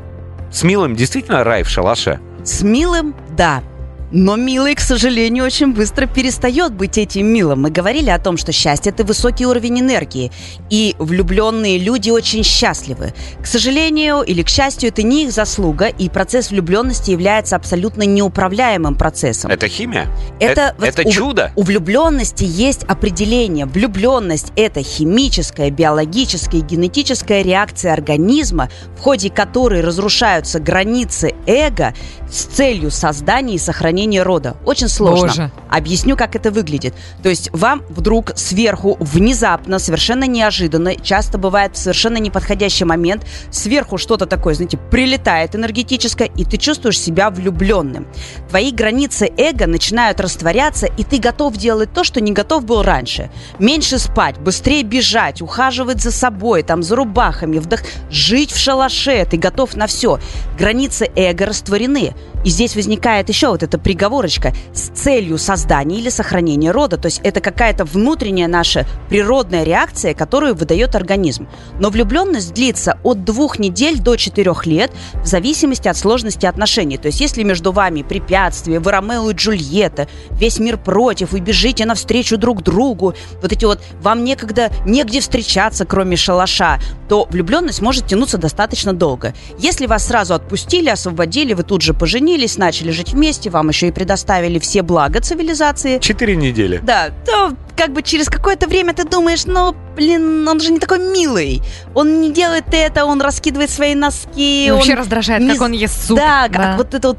с 0.50 0.62
Милым 0.62 0.96
действительно 0.96 1.44
рай 1.44 1.62
в 1.62 1.68
шалаше? 1.68 2.20
С 2.44 2.62
милым– 2.62 3.14
да. 3.36 3.62
Но 4.10 4.36
милый, 4.36 4.74
к 4.74 4.80
сожалению, 4.80 5.44
очень 5.44 5.74
быстро 5.74 6.06
перестает 6.06 6.72
быть 6.72 6.96
этим 6.96 7.26
милым. 7.26 7.62
Мы 7.62 7.70
говорили 7.70 8.08
о 8.08 8.18
том, 8.18 8.38
что 8.38 8.52
счастье– 8.52 8.90
это 8.92 9.04
высокий 9.04 9.44
уровень 9.44 9.80
энергии. 9.80 10.32
И 10.70 10.94
влюбленные 10.98 11.76
люди 11.78 12.08
очень 12.08 12.42
счастливы. 12.42 13.12
К 13.42 13.46
сожалению 13.46 14.22
или 14.22 14.42
к 14.42 14.48
счастью, 14.48 14.88
это 14.88 15.02
не 15.02 15.24
их 15.24 15.32
заслуга, 15.32 15.88
и 15.88 16.08
процесс 16.08 16.50
влюбленности 16.50 17.10
является 17.10 17.56
абсолютно 17.56 18.04
неуправляемым 18.04 18.94
процессом. 18.94 19.50
Это 19.50 19.68
химия? 19.68 20.06
Это, 20.40 20.74
это, 20.78 20.86
это 20.86 21.08
у- 21.08 21.10
чудо? 21.10 21.52
У 21.54 21.62
влюбленности 21.62 22.44
есть 22.44 22.84
определение. 22.84 23.66
Влюбленность– 23.66 24.52
это 24.56 24.82
химическая, 24.82 25.70
биологическая 25.70 26.62
и 26.62 26.64
генетическая 26.64 27.42
реакция 27.42 27.92
организма, 27.92 28.70
в 28.96 29.00
ходе 29.00 29.28
которой 29.28 29.82
разрушаются 29.82 30.60
границы 30.60 31.34
эго 31.46 31.92
с 32.30 32.44
целью 32.44 32.90
создания 32.90 33.56
и 33.56 33.58
сохранения 33.58 33.97
рода. 34.22 34.56
Очень 34.64 34.88
сложно. 34.88 35.28
Боже. 35.28 35.50
Объясню, 35.68 36.16
как 36.16 36.36
это 36.36 36.50
выглядит. 36.50 36.94
То 37.22 37.28
есть 37.28 37.50
вам 37.52 37.82
вдруг 37.88 38.32
сверху, 38.36 38.96
внезапно, 39.00 39.78
совершенно 39.78 40.24
неожиданно, 40.24 40.94
часто 40.96 41.38
бывает 41.38 41.76
совершенно 41.76 42.18
неподходящий 42.18 42.84
момент, 42.84 43.26
сверху 43.50 43.98
что-то 43.98 44.26
такое, 44.26 44.54
знаете, 44.54 44.76
прилетает 44.76 45.54
энергетическое, 45.54 46.28
и 46.36 46.44
ты 46.44 46.56
чувствуешь 46.56 46.98
себя 46.98 47.30
влюбленным. 47.30 48.06
Твои 48.48 48.70
границы 48.70 49.30
эго 49.36 49.66
начинают 49.66 50.20
растворяться, 50.20 50.86
и 50.86 51.04
ты 51.04 51.18
готов 51.18 51.56
делать 51.56 51.92
то, 51.92 52.04
что 52.04 52.20
не 52.20 52.32
готов 52.32 52.64
был 52.64 52.82
раньше. 52.82 53.30
Меньше 53.58 53.98
спать, 53.98 54.38
быстрее 54.38 54.82
бежать, 54.82 55.42
ухаживать 55.42 56.02
за 56.02 56.12
собой, 56.12 56.62
там, 56.62 56.82
за 56.82 56.96
рубахами, 56.96 57.58
вдох... 57.58 57.80
жить 58.10 58.52
в 58.52 58.58
шалаше, 58.58 59.26
ты 59.28 59.36
готов 59.36 59.74
на 59.76 59.86
все. 59.86 60.18
Границы 60.58 61.10
эго 61.16 61.46
растворены. 61.46 62.14
И 62.44 62.50
здесь 62.50 62.76
возникает 62.76 63.28
еще 63.28 63.48
вот 63.48 63.62
эта 63.62 63.78
приговорочка 63.88 64.52
с 64.74 64.90
целью 64.90 65.38
создания 65.38 65.96
или 65.96 66.10
сохранения 66.10 66.72
рода. 66.72 66.98
То 66.98 67.06
есть 67.06 67.22
это 67.24 67.40
какая-то 67.40 67.86
внутренняя 67.86 68.46
наша 68.46 68.84
природная 69.08 69.64
реакция, 69.64 70.12
которую 70.12 70.54
выдает 70.54 70.94
организм. 70.94 71.48
Но 71.80 71.88
влюбленность 71.88 72.52
длится 72.52 72.98
от 73.02 73.24
двух 73.24 73.58
недель 73.58 73.98
до 73.98 74.16
четырех 74.16 74.66
лет 74.66 74.90
в 75.14 75.26
зависимости 75.26 75.88
от 75.88 75.96
сложности 75.96 76.44
отношений. 76.44 76.98
То 76.98 77.06
есть 77.06 77.22
если 77.22 77.42
между 77.44 77.72
вами 77.72 78.02
препятствия, 78.02 78.78
вы 78.78 78.92
Ромео 78.92 79.30
и 79.30 79.34
Джульетта, 79.34 80.06
весь 80.32 80.58
мир 80.58 80.76
против, 80.76 81.32
вы 81.32 81.40
бежите 81.40 81.86
навстречу 81.86 82.36
друг 82.36 82.62
другу, 82.62 83.14
вот 83.40 83.52
эти 83.52 83.64
вот, 83.64 83.80
вам 84.02 84.22
некогда, 84.22 84.70
негде 84.84 85.20
встречаться, 85.20 85.86
кроме 85.86 86.16
шалаша, 86.16 86.78
то 87.08 87.26
влюбленность 87.30 87.80
может 87.80 88.06
тянуться 88.06 88.36
достаточно 88.36 88.92
долго. 88.92 89.32
Если 89.58 89.86
вас 89.86 90.06
сразу 90.06 90.34
отпустили, 90.34 90.90
освободили, 90.90 91.54
вы 91.54 91.62
тут 91.62 91.80
же 91.80 91.94
поженились, 91.94 92.58
начали 92.58 92.90
жить 92.90 93.14
вместе, 93.14 93.48
вам 93.48 93.70
еще 93.70 93.77
и 93.86 93.90
предоставили 93.92 94.58
все 94.58 94.82
блага 94.82 95.20
цивилизации, 95.20 95.98
Четыре 95.98 96.36
недели. 96.36 96.80
да, 96.82 97.10
то 97.24 97.54
как 97.76 97.92
бы 97.92 98.02
через 98.02 98.28
какое-то 98.28 98.66
время 98.66 98.92
ты 98.92 99.04
думаешь, 99.04 99.44
ну, 99.46 99.74
блин, 99.94 100.46
он 100.48 100.58
же 100.60 100.72
не 100.72 100.80
такой 100.80 100.98
милый. 100.98 101.62
Он 101.94 102.20
не 102.20 102.32
делает 102.32 102.64
это, 102.72 103.04
он 103.04 103.20
раскидывает 103.20 103.70
свои 103.70 103.94
носки. 103.94 104.66
И 104.66 104.70
вообще 104.72 104.94
он 104.94 104.98
раздражает, 104.98 105.42
не 105.42 105.52
как 105.52 105.62
он 105.62 105.72
ест 105.72 106.06
суп. 106.08 106.16
Да, 106.18 106.48
как 106.52 106.76
вот 106.76 106.92
это 106.94 107.08
вот 107.08 107.18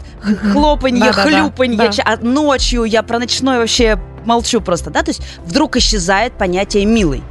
хлопанье, 0.52 1.00
Да-да-да, 1.06 1.22
хлюпанье. 1.44 1.78
да. 1.78 1.92
А 2.04 2.18
ночью 2.18 2.84
я 2.84 3.04
про 3.04 3.20
ночной 3.20 3.58
вообще 3.60 3.98
молчу 4.26 4.60
просто, 4.60 4.90
да? 4.90 5.02
То 5.02 5.12
есть 5.12 5.22
вдруг 5.46 5.78
исчезает 5.78 6.34
понятие 6.34 6.86
«милый». 6.86 7.24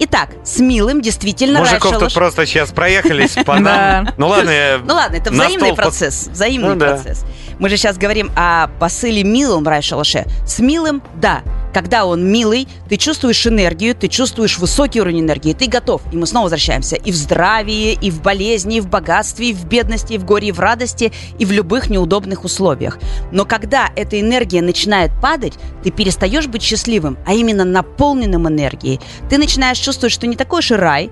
Итак, 0.00 0.30
с 0.44 0.58
милым 0.58 1.00
действительно 1.00 1.60
Мужиков 1.60 1.98
тут 1.98 2.14
просто 2.14 2.46
сейчас 2.46 2.70
проехались 2.70 3.32
по 3.46 3.58
нам. 3.58 4.08
Ну 4.16 4.28
ладно, 4.28 4.52
Ну 4.84 4.94
ладно, 4.94 5.16
это 5.16 5.30
взаимный 5.30 5.74
процесс. 5.74 6.28
Взаимный 6.28 6.74
Ну 6.74 6.78
процесс. 6.78 7.24
Мы 7.58 7.68
же 7.68 7.76
сейчас 7.76 7.96
говорим 7.96 8.30
о 8.34 8.68
посыле 8.80 9.22
милым 9.22 9.66
рай 9.66 9.82
шалаше. 9.82 10.26
С 10.46 10.58
милым, 10.58 11.02
да. 11.14 11.42
Когда 11.72 12.04
он 12.04 12.30
милый, 12.30 12.68
ты 12.88 12.96
чувствуешь 12.96 13.46
энергию, 13.46 13.94
ты 13.94 14.08
чувствуешь 14.08 14.58
высокий 14.58 15.00
уровень 15.00 15.20
энергии, 15.20 15.54
ты 15.54 15.68
готов. 15.68 16.02
И 16.12 16.16
мы 16.16 16.26
снова 16.26 16.44
возвращаемся 16.44 16.96
и 16.96 17.10
в 17.10 17.14
здравии, 17.14 17.92
и 17.92 18.10
в 18.10 18.20
болезни, 18.20 18.76
и 18.76 18.80
в 18.80 18.88
богатстве, 18.88 19.50
и 19.50 19.54
в 19.54 19.64
бедности, 19.64 20.14
и 20.14 20.18
в 20.18 20.24
горе, 20.24 20.48
и 20.48 20.52
в 20.52 20.60
радости, 20.60 21.12
и 21.38 21.46
в 21.46 21.52
любых 21.52 21.88
неудобных 21.88 22.44
условиях. 22.44 22.98
Но 23.30 23.46
когда 23.46 23.90
эта 23.96 24.20
энергия 24.20 24.60
начинает 24.60 25.12
падать, 25.22 25.54
ты 25.82 25.90
перестаешь 25.90 26.46
быть 26.46 26.62
счастливым, 26.62 27.16
а 27.26 27.32
именно 27.32 27.64
наполненным 27.64 28.48
энергией. 28.48 29.00
Ты 29.30 29.38
начинаешь 29.38 29.78
чувствовать, 29.82 30.12
что 30.12 30.26
не 30.26 30.36
такой 30.36 30.60
уж 30.60 30.70
и 30.70 30.74
рай, 30.74 31.10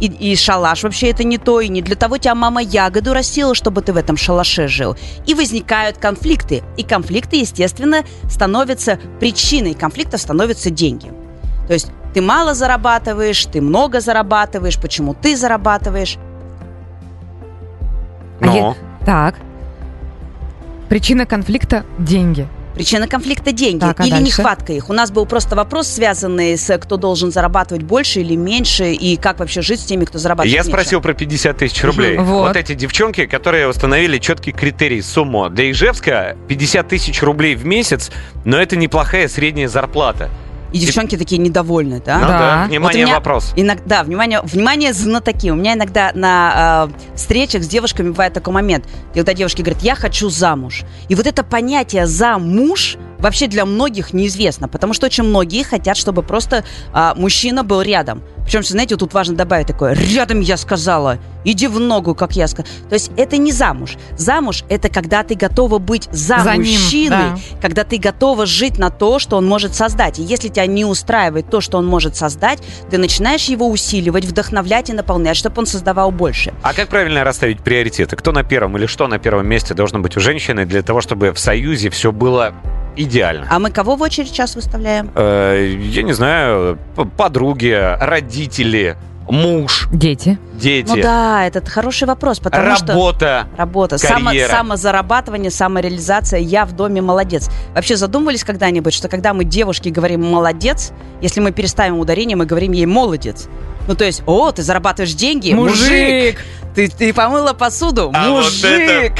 и, 0.00 0.06
и 0.06 0.34
шалаш 0.36 0.82
вообще 0.82 1.10
это 1.10 1.22
не 1.22 1.38
то, 1.38 1.60
и 1.60 1.68
не 1.68 1.80
для 1.82 1.94
того 1.94 2.18
тебя 2.18 2.34
мама 2.34 2.60
ягоду 2.60 3.12
растила, 3.12 3.54
чтобы 3.54 3.82
ты 3.82 3.92
в 3.92 3.96
этом 3.96 4.16
шалаше 4.16 4.66
жил. 4.66 4.96
И 5.26 5.34
возникают 5.34 5.98
конфликты. 5.98 6.62
И 6.76 6.82
конфликты, 6.82 7.36
естественно, 7.36 8.02
становятся 8.28 8.98
причиной 9.20 9.74
конфликтов 9.74 10.20
становятся 10.20 10.70
деньги. 10.70 11.12
То 11.68 11.74
есть 11.74 11.92
ты 12.14 12.20
мало 12.20 12.54
зарабатываешь, 12.54 13.44
ты 13.46 13.60
много 13.60 14.00
зарабатываешь, 14.00 14.78
почему 14.80 15.14
ты 15.14 15.36
зарабатываешь. 15.36 16.16
А 18.40 18.46
Ну, 18.46 18.56
я- 18.56 18.74
Так. 19.06 19.36
Причина 20.88 21.26
конфликта– 21.26 21.84
деньги. 21.98 22.48
Причина 22.74 23.06
конфликта– 23.06 23.52
деньги 23.52 23.80
Так, 23.80 24.00
а 24.00 24.04
или 24.04 24.10
дальше? 24.10 24.26
нехватка 24.26 24.72
их. 24.72 24.88
У 24.90 24.92
нас 24.92 25.10
был 25.10 25.26
просто 25.26 25.56
вопрос, 25.56 25.88
связанный 25.88 26.56
с 26.56 26.78
кто 26.78 26.96
должен 26.96 27.30
зарабатывать 27.30 27.82
больше 27.82 28.20
или 28.20 28.34
меньше, 28.34 28.92
и 28.92 29.16
как 29.16 29.40
вообще 29.40 29.62
жить 29.62 29.80
с 29.80 29.84
теми, 29.84 30.04
кто 30.04 30.18
зарабатывает 30.18 30.52
я 30.52 30.60
меньше. 30.60 30.70
спросил 30.70 31.00
про 31.00 31.12
50 31.12 31.56
тысяч 31.56 31.84
рублей. 31.84 32.16
Вот. 32.18 32.48
Вот 32.48 32.56
эти 32.56 32.74
девчонки, 32.74 33.26
которые 33.26 33.68
установили 33.68 34.18
четкий 34.18 34.52
критерий 34.52 35.02
сумму. 35.02 35.50
Для 35.50 35.70
Ижевска 35.70 36.36
50 36.48 36.88
тысяч 36.88 37.22
рублей 37.22 37.54
в 37.54 37.64
месяц, 37.66 38.10
но 38.44 38.60
это 38.60 38.76
неплохая 38.76 39.28
средняя 39.28 39.68
зарплата. 39.68 40.30
И 40.72 40.78
девчонки 40.78 41.16
такие 41.16 41.38
недовольны, 41.38 42.02
да? 42.04 42.18
Ну 42.18 42.26
Да. 42.26 42.38
да, 42.38 42.60
Вот 42.62 42.70
внимание, 42.70 43.04
меня 43.04 43.14
вопрос. 43.14 43.52
Иногда, 43.56 44.02
внимание, 44.02 44.40
внимание, 44.42 44.92
знатоки. 44.92 45.50
У 45.50 45.54
меня 45.54 45.74
иногда 45.74 46.10
на 46.14 46.88
э, 46.90 47.16
встречах 47.16 47.62
с 47.62 47.68
девушками 47.68 48.08
бывает 48.08 48.32
такой 48.32 48.54
момент, 48.54 48.86
когда 49.14 49.34
девушки 49.34 49.62
говорят, 49.62 49.82
я 49.82 49.94
хочу 49.94 50.30
замуж. 50.30 50.82
И 51.08 51.14
вот 51.14 51.26
это 51.26 51.42
понятие 51.44 52.06
«замуж» 52.06 52.96
вообще 53.22 53.46
для 53.46 53.64
многих 53.64 54.12
неизвестно, 54.12 54.68
потому 54.68 54.92
что 54.92 55.06
очень 55.06 55.24
многие 55.24 55.62
хотят, 55.62 55.96
чтобы 55.96 56.22
просто 56.22 56.64
а, 56.92 57.14
мужчина 57.14 57.62
был 57.64 57.80
рядом. 57.80 58.22
Причем, 58.44 58.62
знаете, 58.64 58.94
вот 58.94 59.00
тут 59.00 59.14
важно 59.14 59.36
добавить 59.36 59.68
такое 59.68 59.94
«рядом 59.94 60.40
я 60.40 60.56
сказала», 60.56 61.18
«иди 61.44 61.68
в 61.68 61.78
ногу», 61.78 62.14
как 62.14 62.32
я 62.32 62.48
сказала. 62.48 62.74
То 62.88 62.94
есть 62.94 63.10
это 63.16 63.36
не 63.36 63.52
замуж. 63.52 63.96
Замуж– 64.16 64.64
это 64.68 64.88
когда 64.88 65.22
ты 65.22 65.34
готова 65.34 65.78
быть 65.78 66.08
за, 66.10 66.40
За 66.40 66.52
ним, 66.56 66.72
мужчиной, 66.72 67.10
да. 67.10 67.36
когда 67.60 67.84
ты 67.84 67.98
готова 67.98 68.46
жить 68.46 68.78
на 68.78 68.90
то, 68.90 69.18
что 69.18 69.36
он 69.36 69.46
может 69.46 69.74
создать. 69.74 70.18
И 70.18 70.22
если 70.22 70.48
тебя 70.48 70.66
не 70.66 70.84
устраивает 70.84 71.50
то, 71.50 71.60
что 71.60 71.78
он 71.78 71.86
может 71.86 72.16
создать, 72.16 72.58
ты 72.90 72.98
начинаешь 72.98 73.44
его 73.44 73.68
усиливать, 73.68 74.24
вдохновлять 74.24 74.90
и 74.90 74.92
наполнять, 74.92 75.36
чтобы 75.36 75.60
он 75.60 75.66
создавал 75.66 76.10
больше. 76.10 76.52
А 76.62 76.74
как 76.74 76.88
правильно 76.88 77.24
расставить 77.24 77.60
приоритеты? 77.60 78.16
Кто 78.16 78.32
на 78.32 78.42
первом 78.42 78.76
или 78.76 78.86
что 78.86 79.06
на 79.06 79.18
первом 79.18 79.46
месте 79.46 79.74
должно 79.74 80.00
быть 80.00 80.16
у 80.16 80.20
женщины 80.20 80.66
для 80.66 80.82
того, 80.82 81.00
чтобы 81.00 81.32
в 81.32 81.38
союзе 81.38 81.90
все 81.90 82.10
было 82.10 82.54
идеально. 82.96 83.46
А 83.50 83.58
мы 83.58 83.70
кого 83.70 83.96
в 83.96 84.02
очередь 84.02 84.28
сейчас 84.28 84.54
выставляем? 84.54 85.10
Э, 85.14 85.74
я 85.80 86.02
не 86.02 86.12
знаю, 86.12 86.78
подруги, 87.16 87.96
родители, 88.00 88.96
муж, 89.28 89.88
Дети. 89.92 90.38
дети, 90.54 90.88
Ну 90.88 91.00
да, 91.00 91.46
это 91.46 91.64
хороший 91.68 92.06
вопрос, 92.06 92.38
потому 92.38 92.76
что... 92.76 92.88
работа. 92.88 93.46
Работа, 93.56 93.98
само, 93.98 94.26
Карьера. 94.26 94.50
самозарабатывание, 94.50 95.50
самореализация. 95.50 96.40
Я 96.40 96.64
в 96.64 96.72
доме 96.72 97.00
молодец. 97.00 97.48
Вообще 97.74 97.96
задумывались 97.96 98.44
когда-нибудь, 98.44 98.92
что 98.92 99.08
когда 99.08 99.32
мы 99.32 99.44
девушке 99.44 99.90
говорим 99.90 100.24
молодец, 100.24 100.92
если 101.20 101.40
мы 101.40 101.52
переставим 101.52 101.98
ударение, 101.98 102.36
мы 102.36 102.46
говорим 102.46 102.72
ей 102.72 102.86
молодец. 102.86 103.48
Ну, 103.88 103.94
то 103.94 104.04
есть, 104.04 104.22
о, 104.26 104.52
ты 104.52 104.62
зарабатываешь 104.62 105.14
деньги, 105.14 105.52
мужик! 105.52 106.40
Ты, 106.74 106.88
ты 106.88 107.12
помыла 107.12 107.52
посуду, 107.52 108.10
А 108.14 108.30
вот 108.30 108.44
мужик! 108.44 109.12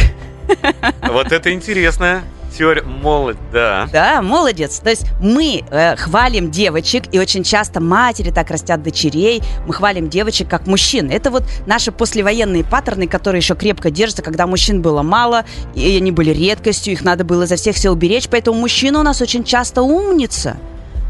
Вот 1.02 1.32
это 1.32 1.52
интересная 1.52 2.22
теория. 2.52 2.82
Молодь, 2.82 3.36
да. 3.52 3.88
Да, 3.92 4.22
молодец. 4.22 4.78
То 4.78 4.90
есть 4.90 5.06
мы 5.20 5.64
э, 5.70 5.96
хвалим 5.96 6.50
девочек, 6.50 7.04
и 7.12 7.18
очень 7.18 7.42
часто 7.42 7.80
матери 7.80 8.30
так 8.30 8.50
растят 8.50 8.82
дочерей, 8.82 9.42
мы 9.66 9.74
хвалим 9.74 10.08
девочек 10.08 10.48
как 10.48 10.66
мужчин. 10.66 11.10
Это 11.10 11.30
вот 11.30 11.44
наши 11.66 11.92
послевоенные 11.92 12.64
паттерны, 12.64 13.06
которые 13.06 13.40
еще 13.40 13.54
крепко 13.54 13.90
держатся, 13.90 14.22
когда 14.22 14.46
мужчин 14.46 14.82
было 14.82 15.02
мало, 15.02 15.44
и 15.74 15.96
они 15.96 16.12
были 16.12 16.30
редкостью, 16.30 16.92
их 16.92 17.02
надо 17.02 17.24
было 17.24 17.44
изо 17.44 17.56
всех 17.56 17.76
сил 17.76 17.94
беречь, 17.94 18.28
поэтому 18.28 18.58
мужчина 18.58 19.00
у 19.00 19.02
нас 19.02 19.20
очень 19.20 19.44
часто 19.44 19.82
умница. 19.82 20.56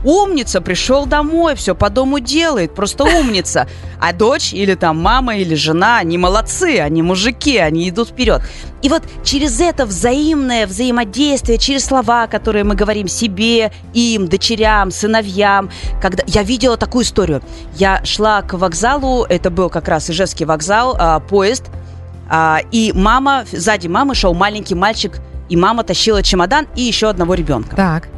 Умница, 0.04 0.60
пришел 0.60 1.06
домой, 1.06 1.54
все 1.54 1.74
по 1.74 1.90
дому 1.90 2.18
делает, 2.18 2.74
просто 2.74 3.04
умница. 3.04 3.68
А 4.00 4.12
дочь 4.12 4.52
или 4.52 4.74
там 4.74 5.00
мама 5.00 5.36
или 5.36 5.54
жена, 5.54 5.98
они 5.98 6.18
молодцы, 6.18 6.80
они 6.80 7.02
мужики, 7.02 7.56
они 7.56 7.88
идут 7.88 8.08
вперед. 8.08 8.42
И 8.82 8.88
вот 8.88 9.02
через 9.24 9.60
это 9.60 9.86
взаимное 9.86 10.66
взаимодействие, 10.66 11.58
через 11.58 11.84
слова, 11.84 12.26
которые 12.26 12.64
мы 12.64 12.74
говорим 12.74 13.06
себе, 13.06 13.70
им, 13.94 14.26
дочерям, 14.26 14.90
сыновьям. 14.90 15.70
Когда... 16.00 16.24
Я 16.26 16.42
видела 16.42 16.76
такую 16.76 17.04
историю. 17.04 17.42
Я 17.76 18.04
шла 18.04 18.42
к 18.42 18.54
вокзалу, 18.54 19.24
это 19.24 19.50
был 19.50 19.70
как 19.70 19.88
раз 19.88 20.10
Ижевский 20.10 20.46
вокзал, 20.46 20.96
а, 20.98 21.20
поезд, 21.20 21.66
а, 22.28 22.60
и 22.72 22.92
мама, 22.94 23.44
сзади 23.52 23.88
мамы 23.88 24.14
шел 24.14 24.34
маленький 24.34 24.74
мальчик, 24.74 25.20
и 25.48 25.56
мама 25.56 25.84
тащила 25.84 26.22
чемодан 26.22 26.66
и 26.74 26.82
еще 26.82 27.08
одного 27.08 27.34
ребенка. 27.34 27.76
Так. 27.76 28.08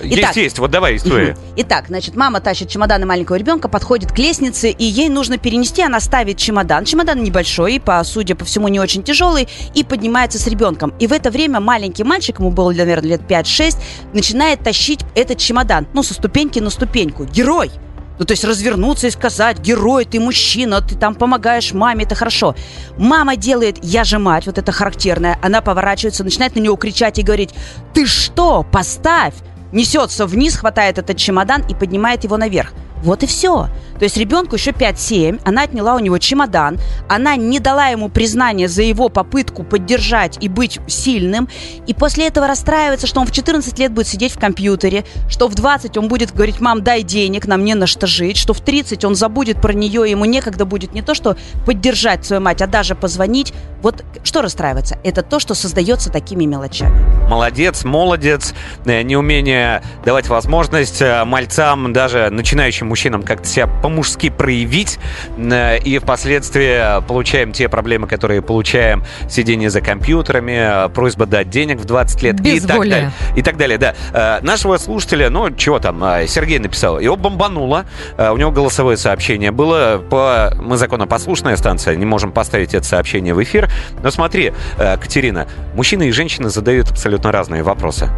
Итак. 0.00 0.10
Есть, 0.10 0.36
есть. 0.36 0.58
Вот 0.58 0.70
давай 0.70 0.96
история. 0.96 1.36
Итак, 1.56 1.86
значит, 1.88 2.16
мама 2.16 2.40
тащит 2.40 2.68
чемоданы 2.68 3.06
маленького 3.06 3.36
ребенка, 3.36 3.68
подходит 3.68 4.12
к 4.12 4.18
лестнице, 4.18 4.70
и 4.70 4.84
ей 4.84 5.08
нужно 5.08 5.38
перенести, 5.38 5.82
она 5.82 6.00
ставит 6.00 6.36
чемодан. 6.36 6.84
Чемодан 6.84 7.22
небольшой, 7.22 7.80
по, 7.80 8.02
судя 8.04 8.34
по 8.34 8.44
всему, 8.44 8.68
не 8.68 8.80
очень 8.80 9.02
тяжелый, 9.02 9.48
и 9.74 9.84
поднимается 9.84 10.38
с 10.38 10.46
ребенком. 10.46 10.92
И 10.98 11.06
в 11.06 11.12
это 11.12 11.30
время 11.30 11.60
маленький 11.60 12.04
мальчик, 12.04 12.40
ему 12.40 12.50
было, 12.50 12.72
наверное, 12.72 13.10
лет 13.10 13.22
5-6, 13.28 13.76
начинает 14.12 14.60
тащить 14.60 15.00
этот 15.14 15.38
чемодан, 15.38 15.86
ну, 15.92 16.02
со 16.02 16.14
ступеньки 16.14 16.58
на 16.58 16.70
ступеньку. 16.70 17.24
Герой! 17.24 17.70
Ну, 18.18 18.24
то 18.24 18.32
есть 18.32 18.44
развернуться 18.44 19.08
и 19.08 19.10
сказать, 19.10 19.58
герой, 19.58 20.04
ты 20.04 20.20
мужчина, 20.20 20.80
ты 20.80 20.94
там 20.94 21.16
помогаешь 21.16 21.72
маме, 21.72 22.04
это 22.04 22.14
хорошо. 22.14 22.54
Мама 22.96 23.36
делает, 23.36 23.78
я 23.82 24.04
же 24.04 24.20
мать, 24.20 24.46
вот 24.46 24.56
это 24.56 24.70
характерное, 24.70 25.38
она 25.42 25.62
поворачивается, 25.62 26.22
начинает 26.22 26.54
на 26.54 26.60
него 26.60 26.76
кричать 26.76 27.18
и 27.18 27.22
говорить, 27.22 27.50
ты 27.92 28.06
что, 28.06 28.64
поставь! 28.70 29.34
Несется 29.74 30.26
вниз, 30.26 30.56
хватает 30.56 30.98
этот 30.98 31.16
чемодан 31.16 31.62
и 31.68 31.74
поднимает 31.74 32.22
его 32.22 32.36
наверх. 32.36 32.72
Вот 33.04 33.22
и 33.22 33.26
все. 33.26 33.68
То 33.98 34.04
есть 34.04 34.16
ребенку 34.16 34.56
еще 34.56 34.72
5-7, 34.72 35.42
она 35.44 35.62
отняла 35.62 35.94
у 35.94 35.98
него 36.00 36.18
чемодан, 36.18 36.78
она 37.08 37.36
не 37.36 37.60
дала 37.60 37.88
ему 37.88 38.08
признания 38.08 38.66
за 38.66 38.82
его 38.82 39.08
попытку 39.08 39.62
поддержать 39.62 40.38
и 40.40 40.48
быть 40.48 40.80
сильным, 40.88 41.48
и 41.86 41.94
после 41.94 42.26
этого 42.26 42.48
расстраивается, 42.48 43.06
что 43.06 43.20
он 43.20 43.26
в 43.26 43.30
14 43.30 43.78
лет 43.78 43.92
будет 43.92 44.08
сидеть 44.08 44.32
в 44.32 44.40
компьютере, 44.40 45.04
что 45.28 45.48
в 45.48 45.54
20 45.54 45.96
он 45.96 46.08
будет 46.08 46.32
говорить, 46.32 46.60
мам, 46.60 46.82
дай 46.82 47.02
денег, 47.02 47.46
нам 47.46 47.64
не 47.64 47.74
на 47.74 47.86
что 47.86 48.06
жить, 48.06 48.36
что 48.36 48.52
в 48.52 48.60
30 48.60 49.04
он 49.04 49.14
забудет 49.14 49.60
про 49.60 49.72
нее, 49.72 50.10
ему 50.10 50.24
некогда 50.24 50.64
будет 50.64 50.92
не 50.92 51.02
то, 51.02 51.14
что 51.14 51.36
поддержать 51.64 52.24
свою 52.24 52.42
мать, 52.42 52.62
а 52.62 52.66
даже 52.66 52.94
позвонить. 52.94 53.52
Вот 53.82 54.02
что 54.24 54.40
расстраивается? 54.40 54.98
Это 55.04 55.22
то, 55.22 55.38
что 55.38 55.54
создается 55.54 56.10
такими 56.10 56.46
мелочами. 56.46 56.94
Молодец, 57.28 57.84
молодец. 57.84 58.54
Э, 58.86 59.02
Неумение 59.02 59.82
давать 60.04 60.28
возможность 60.28 61.02
э, 61.02 61.24
мальцам, 61.24 61.92
даже 61.92 62.30
начинающим 62.30 62.90
мужчинам 62.94 63.24
как-то 63.24 63.48
себя 63.48 63.66
по-мужски 63.66 64.30
проявить. 64.30 65.00
Э, 65.36 65.78
И 65.78 65.98
впоследствии 65.98 67.04
получаем 67.08 67.50
те 67.50 67.68
проблемы, 67.68 68.06
которые 68.06 68.40
получаем. 68.40 69.02
Сидение 69.28 69.68
за 69.68 69.80
компьютерами, 69.80 70.86
э, 70.86 70.88
просьба 70.90 71.26
дать 71.26 71.50
денег 71.50 71.80
в 71.80 71.86
20 71.86 72.22
лет 72.22 72.40
и 72.40 72.60
так 72.60 72.78
далее. 72.78 73.10
И 73.34 73.42
так 73.42 73.56
далее, 73.56 73.78
да. 73.78 73.94
Э, 74.12 74.38
Нашего 74.42 74.76
слушателя, 74.76 75.28
ну, 75.28 75.50
чего 75.56 75.80
там, 75.80 76.00
Сергей 76.28 76.60
написал, 76.60 77.00
его 77.00 77.16
бомбануло. 77.16 77.84
У 78.16 78.36
него 78.36 78.52
голосовое 78.52 78.96
сообщение 78.96 79.50
было. 79.50 79.98
По... 79.98 80.52
Мы 80.62 80.76
законопослушная 80.76 81.56
станция, 81.56 81.96
не 81.96 82.04
можем 82.04 82.30
поставить 82.30 82.74
это 82.74 82.86
сообщение 82.86 83.34
в 83.34 83.42
эфир. 83.42 83.68
Но 84.04 84.12
смотри, 84.12 84.52
Катерина, 84.76 85.48
мужчины 85.74 86.08
и 86.08 86.12
женщины 86.12 86.48
задают 86.48 86.92
абсолютно 86.92 87.32
разные 87.32 87.64
вопросы 87.64 88.08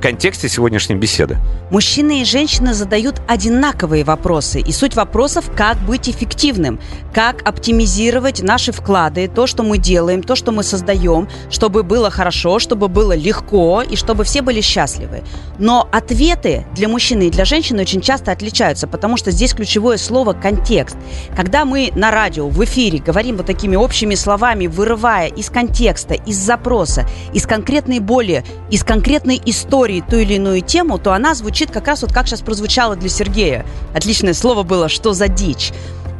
в 0.00 0.02
контексте 0.02 0.48
сегодняшней 0.48 0.96
беседы. 0.96 1.36
Мужчины 1.70 2.22
и 2.22 2.24
женщины 2.24 2.72
задают 2.72 3.20
одинаковые 3.28 4.02
вопросы. 4.02 4.60
И 4.60 4.72
суть 4.72 4.96
вопросов, 4.96 5.50
как 5.54 5.76
быть 5.80 6.08
эффективным, 6.08 6.80
как 7.12 7.46
оптимизировать 7.46 8.40
наши 8.42 8.72
вклады, 8.72 9.28
то, 9.28 9.46
что 9.46 9.62
мы 9.62 9.76
делаем, 9.76 10.22
то, 10.22 10.36
что 10.36 10.52
мы 10.52 10.62
создаем, 10.62 11.28
чтобы 11.50 11.82
было 11.82 12.10
хорошо, 12.10 12.58
чтобы 12.58 12.88
было 12.88 13.14
легко 13.14 13.82
и 13.82 13.94
чтобы 13.94 14.24
все 14.24 14.40
были 14.40 14.62
счастливы. 14.62 15.22
Но 15.58 15.86
ответы 15.92 16.64
для 16.74 16.88
мужчины 16.88 17.26
и 17.26 17.30
для 17.30 17.44
женщины 17.44 17.82
очень 17.82 18.00
часто 18.00 18.32
отличаются, 18.32 18.86
потому 18.88 19.18
что 19.18 19.30
здесь 19.30 19.52
ключевое 19.52 19.98
слово 19.98 20.32
«контекст». 20.32 20.96
Когда 21.36 21.66
мы 21.66 21.92
на 21.94 22.10
радио, 22.10 22.48
в 22.48 22.64
эфире 22.64 23.00
говорим 23.00 23.36
вот 23.36 23.44
такими 23.44 23.76
общими 23.76 24.14
словами, 24.14 24.66
вырывая 24.66 25.26
из 25.26 25.50
контекста, 25.50 26.14
из 26.14 26.38
запроса, 26.38 27.06
из 27.34 27.46
конкретной 27.46 27.98
боли, 27.98 28.44
из 28.70 28.82
конкретной 28.82 29.38
истории 29.44 29.89
ту 29.98 30.18
или 30.18 30.34
иную 30.34 30.60
тему, 30.60 31.00
то 31.00 31.12
она 31.12 31.34
звучит 31.34 31.72
как 31.72 31.88
раз 31.88 32.02
вот 32.02 32.12
как 32.12 32.28
сейчас 32.28 32.42
прозвучало 32.42 32.94
для 32.94 33.08
Сергея. 33.08 33.66
Отличное 33.92 34.34
слово 34.34 34.62
было 34.62 34.88
«что 34.88 35.12
за 35.12 35.26
дичь?». 35.26 35.72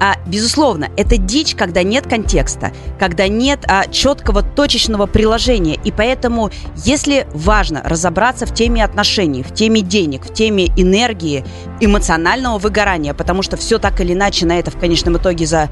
А, 0.02 0.14
безусловно, 0.26 0.88
это 0.96 1.18
дичь, 1.18 1.54
когда 1.54 1.82
нет 1.82 2.08
контекста, 2.08 2.72
когда 2.98 3.28
нет 3.28 3.60
а, 3.68 3.86
четкого 3.86 4.42
точечного 4.42 5.04
приложения. 5.04 5.78
И 5.84 5.92
поэтому, 5.92 6.50
если 6.74 7.28
важно 7.34 7.82
разобраться 7.84 8.46
в 8.46 8.54
теме 8.54 8.82
отношений, 8.82 9.42
в 9.42 9.52
теме 9.52 9.82
денег, 9.82 10.24
в 10.24 10.32
теме 10.32 10.68
энергии, 10.68 11.44
эмоционального 11.80 12.56
выгорания, 12.56 13.12
потому 13.12 13.42
что 13.42 13.58
все 13.58 13.78
так 13.78 14.00
или 14.00 14.14
иначе 14.14 14.46
на 14.46 14.58
это 14.58 14.70
в 14.70 14.78
конечном 14.78 15.18
итоге 15.18 15.44
за 15.44 15.68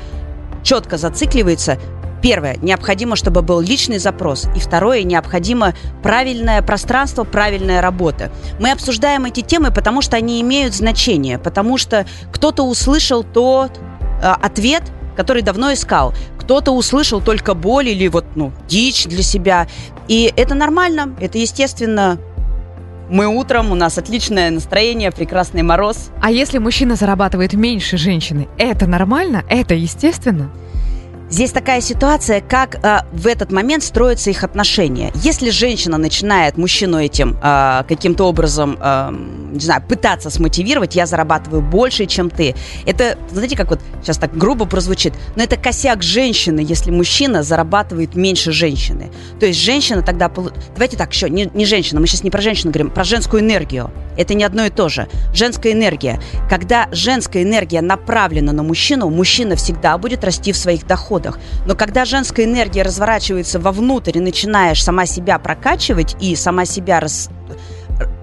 четко 0.63 0.99
зацикливается, 0.99 1.79
Первое, 2.23 2.57
необходимо, 2.61 3.17
чтобы 3.17 3.43
был 3.43 3.61
личный 3.61 3.99
запрос. 3.99 4.47
И 4.57 4.61
второе, 4.61 5.05
необходимо 5.05 5.75
правильное 6.03 6.63
пространство, 6.63 7.25
правильная 7.25 7.81
работа. 7.81 8.31
Мы 8.59 8.73
обсуждаем 8.73 9.25
эти 9.25 9.41
темы, 9.41 9.71
потому 9.71 10.03
что 10.03 10.17
они 10.17 10.41
имеют 10.41 10.75
значение, 10.75 11.39
потому 11.39 11.79
что 11.79 12.07
кто-то 12.33 12.65
услышал 12.65 13.23
тот 13.23 13.79
э, 14.23 14.27
ответ, 14.43 14.83
который 15.17 15.43
давно 15.43 15.73
искал. 15.73 16.13
Кто-то 16.39 16.73
услышал 16.73 17.21
только 17.21 17.55
боль 17.55 17.89
или 17.89 18.09
вот, 18.09 18.25
ну, 18.35 18.53
дичь 18.69 19.05
для 19.07 19.23
себя. 19.23 19.69
И 20.09 20.33
это 20.37 20.55
нормально, 20.55 21.15
это 21.21 21.39
естественно. 21.39 22.19
Мы 23.11 23.27
утром, 23.27 23.73
у 23.73 23.75
нас 23.75 23.97
отличное 23.97 24.51
настроение, 24.51 25.11
прекрасный 25.11 25.63
мороз. 25.63 26.11
А 26.21 26.31
если 26.31 26.59
мужчина 26.59 26.95
зарабатывает 26.95 27.55
меньше 27.55 27.97
женщины, 27.97 28.49
это 28.59 28.87
нормально? 28.87 29.45
Это 29.49 29.75
естественно? 29.75 30.51
Здесь 31.31 31.51
такая 31.51 31.83
ситуация, 31.83 32.41
как 32.41 32.77
э, 32.83 33.01
в 33.13 33.27
этот 33.27 33.53
момент 33.53 33.85
строятся 33.85 34.31
их 34.31 34.45
отношения. 34.45 35.13
Если 35.15 35.51
женщина 35.51 35.99
начинает 35.99 36.57
мужчину 36.57 36.99
этим 36.99 37.37
э, 37.43 37.85
каким-то 37.87 38.25
образом, 38.25 38.79
э, 38.81 39.11
не 39.53 39.61
знаю, 39.61 39.83
пытаться 39.87 40.31
смотивировать, 40.31 40.97
я 40.97 41.05
зарабатываю 41.05 41.61
больше, 41.61 42.07
чем 42.07 42.31
ты. 42.31 42.55
Это, 42.87 43.19
знаете, 43.31 43.57
как 43.57 43.69
вот 43.69 43.81
сейчас 44.01 44.17
так 44.17 44.35
грубо 44.35 44.65
прозвучит, 44.65 45.13
но 45.37 45.43
это 45.43 45.59
косяк 45.59 46.03
женщины, 46.03 46.65
если 46.67 46.91
мужчина 46.91 47.43
зарабатывает 47.43 48.15
меньше 48.15 48.51
женщины. 48.51 49.11
То 49.39 49.45
есть 49.45 49.61
женщина 49.61 50.01
тогда... 50.01 50.31
Давайте 50.75 50.97
так, 50.97 51.13
еще, 51.13 51.29
не, 51.29 51.51
не 51.53 51.67
женщина, 51.67 52.01
мы 52.01 52.07
сейчас 52.07 52.23
не 52.23 52.31
про 52.31 52.41
женщину 52.41 52.73
говорим, 52.73 52.91
про 52.91 53.05
женскую 53.05 53.43
энергию. 53.43 53.91
Это 54.19 54.35
не 54.35 54.45
одно 54.45 54.67
и 54.67 54.71
то 54.71 54.89
же. 54.91 55.09
Женская 55.33 55.73
энергия. 55.73 56.21
Когда 56.51 56.89
женская 56.93 57.45
энергия 57.45 57.81
направлена 57.81 58.53
на 58.53 58.63
мужчину, 58.63 59.09
мужчина 59.09 59.57
всегда 59.57 59.97
будет 59.97 60.25
расти 60.25 60.53
в 60.53 60.57
своих 60.59 60.87
доходах. 60.87 61.39
Но 61.67 61.75
когда 61.75 62.05
женская 62.05 62.45
энергия 62.45 62.83
разворачивается 62.83 63.61
вовнутрь 63.61 64.19
и 64.19 64.21
начинаешь 64.21 64.83
сама 64.83 65.07
себя 65.07 65.39
прокачивать 65.39 66.17
и 66.21 66.35
сама 66.35 66.65
себя 66.67 67.01
рас- 67.01 67.31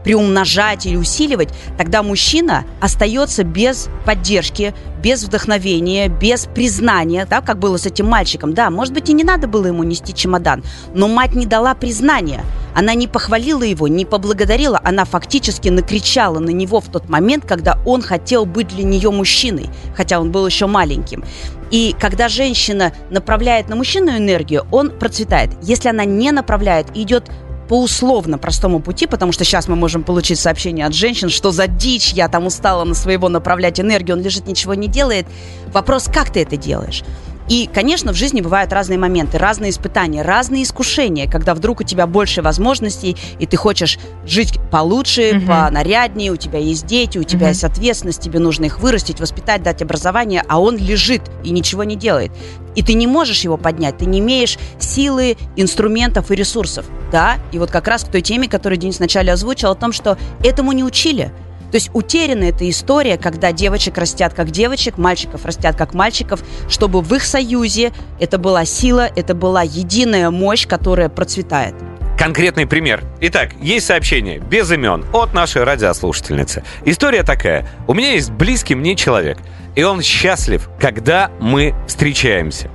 приумножать 0.06 0.86
или 0.86 0.96
усиливать, 0.96 1.50
тогда 1.78 2.04
мужчина 2.04 2.64
остается 2.80 3.44
без 3.44 3.90
поддержки, 4.06 4.74
без 5.02 5.24
вдохновения, 5.24 6.08
без 6.08 6.46
признания, 6.46 7.28
да, 7.30 7.42
как 7.42 7.60
было 7.60 7.78
с 7.78 7.88
этим 7.88 8.06
мальчиком. 8.06 8.54
Да, 8.54 8.70
может 8.70 8.94
быть, 8.94 9.10
и 9.10 9.14
не 9.14 9.24
надо 9.24 9.48
было 9.48 9.66
ему 9.66 9.84
нести 9.84 10.14
чемодан, 10.14 10.64
но 10.94 11.08
мать 11.08 11.34
не 11.34 11.48
дала 11.48 11.74
признания. 11.74 12.46
Она 12.76 12.94
не 12.94 13.08
похвалила 13.08 13.64
его, 13.64 13.88
не 13.88 14.06
поблагодарила, 14.06 14.80
она 14.84 15.06
фактически 15.06 15.70
накричала 15.70 16.40
на 16.40 16.50
него 16.52 16.82
в 16.82 16.88
тот 16.88 17.10
момент, 17.10 17.46
когда 17.46 17.80
он 17.86 18.02
хотел 18.02 18.46
быть 18.46 18.68
для 18.68 18.84
нее 18.84 19.10
мужчиной, 19.12 19.70
хотя 19.96 20.20
он 20.20 20.32
был 20.32 20.46
еще 20.46 20.68
маленьким. 20.68 21.24
И 21.72 21.96
когда 22.00 22.30
женщина 22.30 22.94
направляет 23.10 23.70
на 23.70 23.76
мужчину 23.76 24.12
энергию, 24.12 24.68
он 24.72 24.92
процветает. 24.92 25.52
Если 25.64 25.90
она 25.90 26.06
не 26.06 26.32
направляет 26.32 26.88
и 26.96 27.02
идет 27.02 27.32
по 27.68 27.82
условно 27.82 28.38
простому 28.38 28.80
пути, 28.80 29.08
потому 29.08 29.32
что 29.32 29.44
сейчас 29.44 29.68
мы 29.68 29.76
можем 29.76 30.04
получить 30.04 30.40
сообщение 30.40 30.86
от 30.86 30.94
женщин, 30.94 31.30
что 31.30 31.52
за 31.52 31.68
дичь 31.68 32.14
я 32.14 32.28
там 32.28 32.46
устала 32.46 32.84
на 32.84 32.94
своего 32.94 33.30
направлять 33.30 33.80
энергию, 33.80 34.18
он 34.18 34.24
лежит, 34.24 34.48
ничего 34.48 34.74
не 34.74 34.88
делает. 34.88 35.26
Вопрос, 35.74 36.10
как 36.12 36.32
ты 36.32 36.42
это 36.42 36.58
делаешь? 36.58 37.04
И, 37.48 37.70
конечно, 37.72 38.12
в 38.12 38.16
жизни 38.16 38.42
бывают 38.42 38.74
разные 38.74 38.98
моменты, 38.98 39.38
разные 39.38 39.72
испытания, 39.72 40.24
разные 40.24 40.64
искушения, 40.64 41.30
когда 41.30 41.54
вдруг 41.54 41.82
у 41.82 41.84
тебя 41.84 42.08
больше 42.08 42.42
возможностей, 42.42 43.16
и 43.40 43.46
ты 43.46 43.56
хочешь 43.56 44.00
жить 44.26 44.60
получше, 44.72 45.32
mm-hmm. 45.32 45.48
понаряднее, 45.48 46.32
у 46.32 46.38
тебя 46.38 46.60
есть 46.60 46.86
дети, 46.86 47.18
у 47.18 47.24
тебя 47.24 47.48
mm-hmm. 47.48 47.50
есть 47.50 47.64
ответственность, 47.64 48.22
тебе 48.22 48.40
нужно 48.40 48.66
их 48.66 48.80
вырастить, 48.80 49.20
воспитать, 49.20 49.62
дать 49.62 49.82
образование, 49.82 50.44
а 50.48 50.60
он 50.60 50.78
лежит 50.78 51.22
и 51.44 51.52
ничего 51.52 51.84
не 51.84 51.96
делает. 51.96 52.32
И 52.76 52.82
ты 52.82 52.94
не 52.94 53.08
можешь 53.08 53.42
его 53.42 53.58
поднять, 53.58 54.00
ты 54.00 54.06
не 54.06 54.20
имеешь 54.20 54.58
силы, 54.80 55.38
инструментов 55.56 56.32
и 56.32 56.36
ресурсов. 56.36 56.86
Да, 57.12 57.38
и 57.52 57.60
вот 57.60 57.72
как 57.72 57.88
раз 57.88 58.04
к 58.04 58.08
той 58.08 58.22
теме, 58.22 58.50
которую 58.50 58.80
Денис 58.80 58.98
вначале 58.98 59.32
озвучил, 59.32 59.70
о 59.70 59.76
том, 59.76 59.94
что 59.94 60.18
этому 60.44 60.72
не 60.72 60.84
учили. 60.84 61.32
То 61.76 61.78
есть 61.78 61.90
утеряна 61.92 62.46
эта 62.46 62.70
история, 62.70 63.18
когда 63.18 63.52
девочек 63.52 63.98
растят 63.98 64.34
как 64.34 64.50
девочек, 64.50 64.98
мальчиков 64.98 65.44
растят 65.44 65.76
как 65.76 65.94
мальчиков, 65.94 66.40
чтобы 66.70 67.02
в 67.02 67.14
их 67.14 67.26
союзе 67.26 67.92
это 68.18 68.38
была 68.38 68.64
сила, 68.64 69.10
это 69.14 69.36
была 69.36 69.62
единая 69.62 70.30
мощь, 70.30 70.66
которая 70.66 71.10
процветает. 71.10 71.76
Конкретный 72.18 72.66
пример. 72.66 73.04
Итак, 73.20 73.50
есть 73.60 73.88
сообщение 73.88 74.40
без 74.40 74.72
имен 74.72 75.04
от 75.12 75.34
нашей 75.34 75.66
радиослушательницы. 75.66 76.64
История 76.86 77.24
такая. 77.24 77.68
У 77.88 77.94
меня 77.94 78.14
есть 78.14 78.32
близкий 78.32 78.76
мне 78.76 78.96
человек, 78.96 79.40
и 79.76 79.84
он 79.84 80.02
счастлив, 80.02 80.70
когда 80.80 81.30
мы 81.42 81.76
встречаемся 81.90 82.72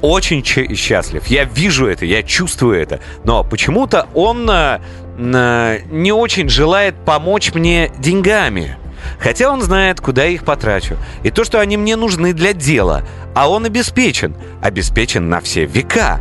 очень 0.00 0.44
счастлив. 0.44 1.26
Я 1.26 1.44
вижу 1.44 1.86
это, 1.86 2.06
я 2.06 2.22
чувствую 2.22 2.80
это. 2.80 3.00
Но 3.24 3.44
почему-то 3.44 4.08
он 4.14 4.48
э, 4.50 4.80
не 5.18 6.12
очень 6.12 6.48
желает 6.48 6.94
помочь 7.04 7.52
мне 7.54 7.90
деньгами. 7.98 8.76
Хотя 9.18 9.50
он 9.50 9.62
знает, 9.62 10.00
куда 10.00 10.24
я 10.24 10.30
их 10.30 10.44
потрачу. 10.44 10.96
И 11.22 11.30
то, 11.30 11.44
что 11.44 11.60
они 11.60 11.76
мне 11.76 11.96
нужны 11.96 12.32
для 12.32 12.52
дела. 12.52 13.02
А 13.34 13.50
он 13.50 13.64
обеспечен. 13.64 14.36
Обеспечен 14.62 15.28
на 15.28 15.40
все 15.40 15.66
века. 15.66 16.20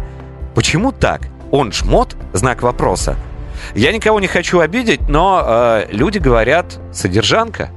Почему 0.55 0.91
так? 0.91 1.21
Он 1.51 1.71
жмот? 1.71 2.15
Знак 2.33 2.61
вопроса. 2.61 3.15
Я 3.75 3.91
никого 3.91 4.19
не 4.19 4.27
хочу 4.27 4.59
обидеть, 4.59 5.07
но 5.07 5.43
э, 5.45 5.87
люди 5.91 6.17
говорят 6.17 6.79
«содержанка». 6.91 7.69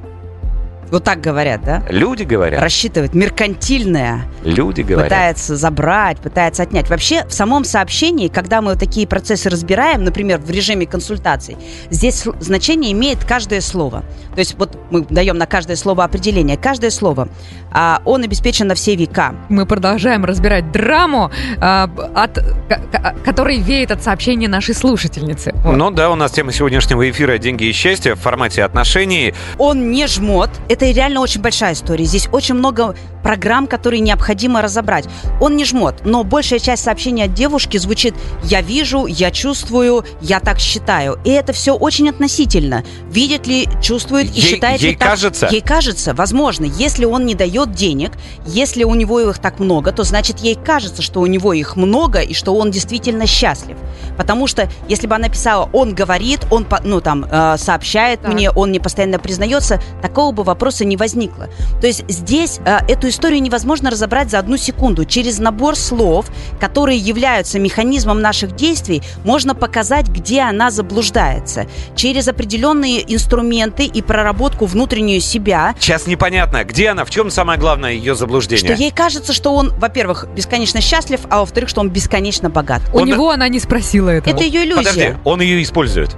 Вот 0.90 1.04
так 1.04 1.20
говорят, 1.20 1.62
да? 1.64 1.82
Люди 1.88 2.22
говорят. 2.22 2.62
Рассчитывает 2.62 3.14
меркантильное. 3.14 4.22
Люди 4.44 4.82
говорят. 4.82 5.08
Пытается 5.08 5.56
забрать, 5.56 6.18
пытается 6.18 6.62
отнять. 6.62 6.88
Вообще, 6.88 7.24
в 7.26 7.32
самом 7.32 7.64
сообщении, 7.64 8.28
когда 8.28 8.60
мы 8.62 8.76
такие 8.76 9.06
процессы 9.06 9.48
разбираем, 9.48 10.04
например, 10.04 10.38
в 10.38 10.50
режиме 10.50 10.86
консультаций, 10.86 11.56
здесь 11.90 12.24
значение 12.40 12.92
имеет 12.92 13.24
каждое 13.24 13.60
слово. 13.60 14.04
То 14.34 14.38
есть 14.38 14.56
вот 14.58 14.78
мы 14.90 15.02
даем 15.02 15.38
на 15.38 15.46
каждое 15.46 15.76
слово 15.76 16.04
определение. 16.04 16.56
Каждое 16.56 16.90
слово. 16.90 17.28
А, 17.72 18.00
он 18.04 18.22
обеспечен 18.22 18.68
на 18.68 18.74
все 18.74 18.94
века. 18.94 19.34
Мы 19.48 19.66
продолжаем 19.66 20.24
разбирать 20.24 20.70
драму, 20.72 21.30
а, 21.60 21.90
от, 22.14 22.38
которой 23.24 23.58
веет 23.58 23.90
от 23.90 24.02
сообщения 24.02 24.48
нашей 24.48 24.74
слушательницы. 24.74 25.52
Вот. 25.64 25.76
Ну 25.76 25.90
да, 25.90 26.10
у 26.10 26.14
нас 26.14 26.32
тема 26.32 26.52
сегодняшнего 26.52 27.08
эфира 27.10 27.38
«Деньги 27.38 27.64
и 27.64 27.72
счастье» 27.72 28.14
в 28.14 28.20
формате 28.20 28.62
отношений. 28.62 29.34
Он 29.58 29.90
не 29.90 30.06
жмот 30.06 30.50
это 30.76 30.90
реально 30.90 31.20
очень 31.20 31.40
большая 31.40 31.72
история. 31.72 32.04
Здесь 32.04 32.28
очень 32.32 32.54
много 32.54 32.94
программ, 33.22 33.66
которые 33.66 34.00
необходимо 34.00 34.62
разобрать. 34.62 35.06
Он 35.40 35.56
не 35.56 35.64
жмот, 35.64 36.02
но 36.04 36.22
большая 36.22 36.60
часть 36.60 36.84
сообщения 36.84 37.24
от 37.24 37.34
девушки 37.34 37.76
звучит 37.78 38.14
«я 38.44 38.60
вижу», 38.60 39.06
«я 39.06 39.30
чувствую», 39.30 40.04
«я 40.20 40.38
так 40.38 40.60
считаю». 40.60 41.18
И 41.24 41.30
это 41.30 41.52
все 41.52 41.74
очень 41.74 42.08
относительно. 42.08 42.84
Видит 43.10 43.46
ли, 43.46 43.68
чувствует 43.82 44.26
и 44.26 44.34
ей, 44.34 44.42
считает 44.42 44.80
ей 44.80 44.90
ли 44.90 44.96
так. 44.96 45.08
кажется? 45.08 45.48
Ей 45.50 45.60
кажется, 45.60 46.14
возможно. 46.14 46.66
Если 46.66 47.04
он 47.04 47.26
не 47.26 47.34
дает 47.34 47.72
денег, 47.72 48.12
если 48.44 48.84
у 48.84 48.94
него 48.94 49.18
их 49.20 49.38
так 49.38 49.58
много, 49.58 49.92
то 49.92 50.04
значит 50.04 50.38
ей 50.40 50.54
кажется, 50.54 51.02
что 51.02 51.20
у 51.20 51.26
него 51.26 51.52
их 51.52 51.74
много 51.76 52.20
и 52.20 52.34
что 52.34 52.54
он 52.54 52.70
действительно 52.70 53.26
счастлив. 53.26 53.76
Потому 54.16 54.46
что 54.46 54.68
если 54.88 55.06
бы 55.06 55.14
она 55.14 55.28
писала 55.28 55.68
«он 55.72 55.94
говорит», 55.94 56.40
«он 56.50 56.66
ну, 56.84 57.00
там, 57.00 57.26
э, 57.28 57.56
сообщает 57.58 58.20
так. 58.20 58.32
мне», 58.32 58.50
«он 58.50 58.70
не 58.70 58.78
постоянно 58.78 59.18
признается», 59.18 59.80
такого 60.00 60.32
бы 60.32 60.44
вопроса 60.44 60.65
вопроса 60.66 60.84
не 60.84 60.96
возникло. 60.96 61.48
То 61.80 61.86
есть 61.86 62.04
здесь 62.08 62.58
э, 62.64 62.78
эту 62.88 63.08
историю 63.08 63.40
невозможно 63.40 63.90
разобрать 63.90 64.30
за 64.30 64.40
одну 64.40 64.56
секунду. 64.56 65.04
Через 65.04 65.38
набор 65.38 65.76
слов, 65.76 66.26
которые 66.58 66.98
являются 66.98 67.60
механизмом 67.60 68.20
наших 68.20 68.56
действий, 68.56 69.02
можно 69.24 69.54
показать, 69.54 70.08
где 70.08 70.40
она 70.40 70.72
заблуждается. 70.72 71.66
Через 71.94 72.26
определенные 72.26 73.14
инструменты 73.14 73.84
и 73.84 74.02
проработку 74.02 74.66
внутреннюю 74.66 75.20
себя. 75.20 75.76
Сейчас 75.78 76.08
непонятно, 76.08 76.64
где 76.64 76.88
она, 76.88 77.04
в 77.04 77.10
чем 77.10 77.30
самое 77.30 77.60
главное 77.60 77.92
ее 77.92 78.16
заблуждение. 78.16 78.74
Что 78.74 78.82
ей 78.82 78.90
кажется, 78.90 79.32
что 79.32 79.54
он, 79.54 79.72
во-первых, 79.78 80.26
бесконечно 80.34 80.80
счастлив, 80.80 81.20
а 81.30 81.40
во-вторых, 81.40 81.68
что 81.68 81.80
он 81.80 81.90
бесконечно 81.90 82.50
богат. 82.50 82.82
У 82.92 82.98
он... 82.98 83.08
него 83.08 83.30
она 83.30 83.48
не 83.48 83.60
спросила 83.60 84.10
этого. 84.10 84.34
Это 84.34 84.42
ее 84.42 84.64
иллюзия. 84.64 84.78
Подожди, 84.78 85.14
он 85.24 85.40
ее 85.40 85.62
использует. 85.62 86.16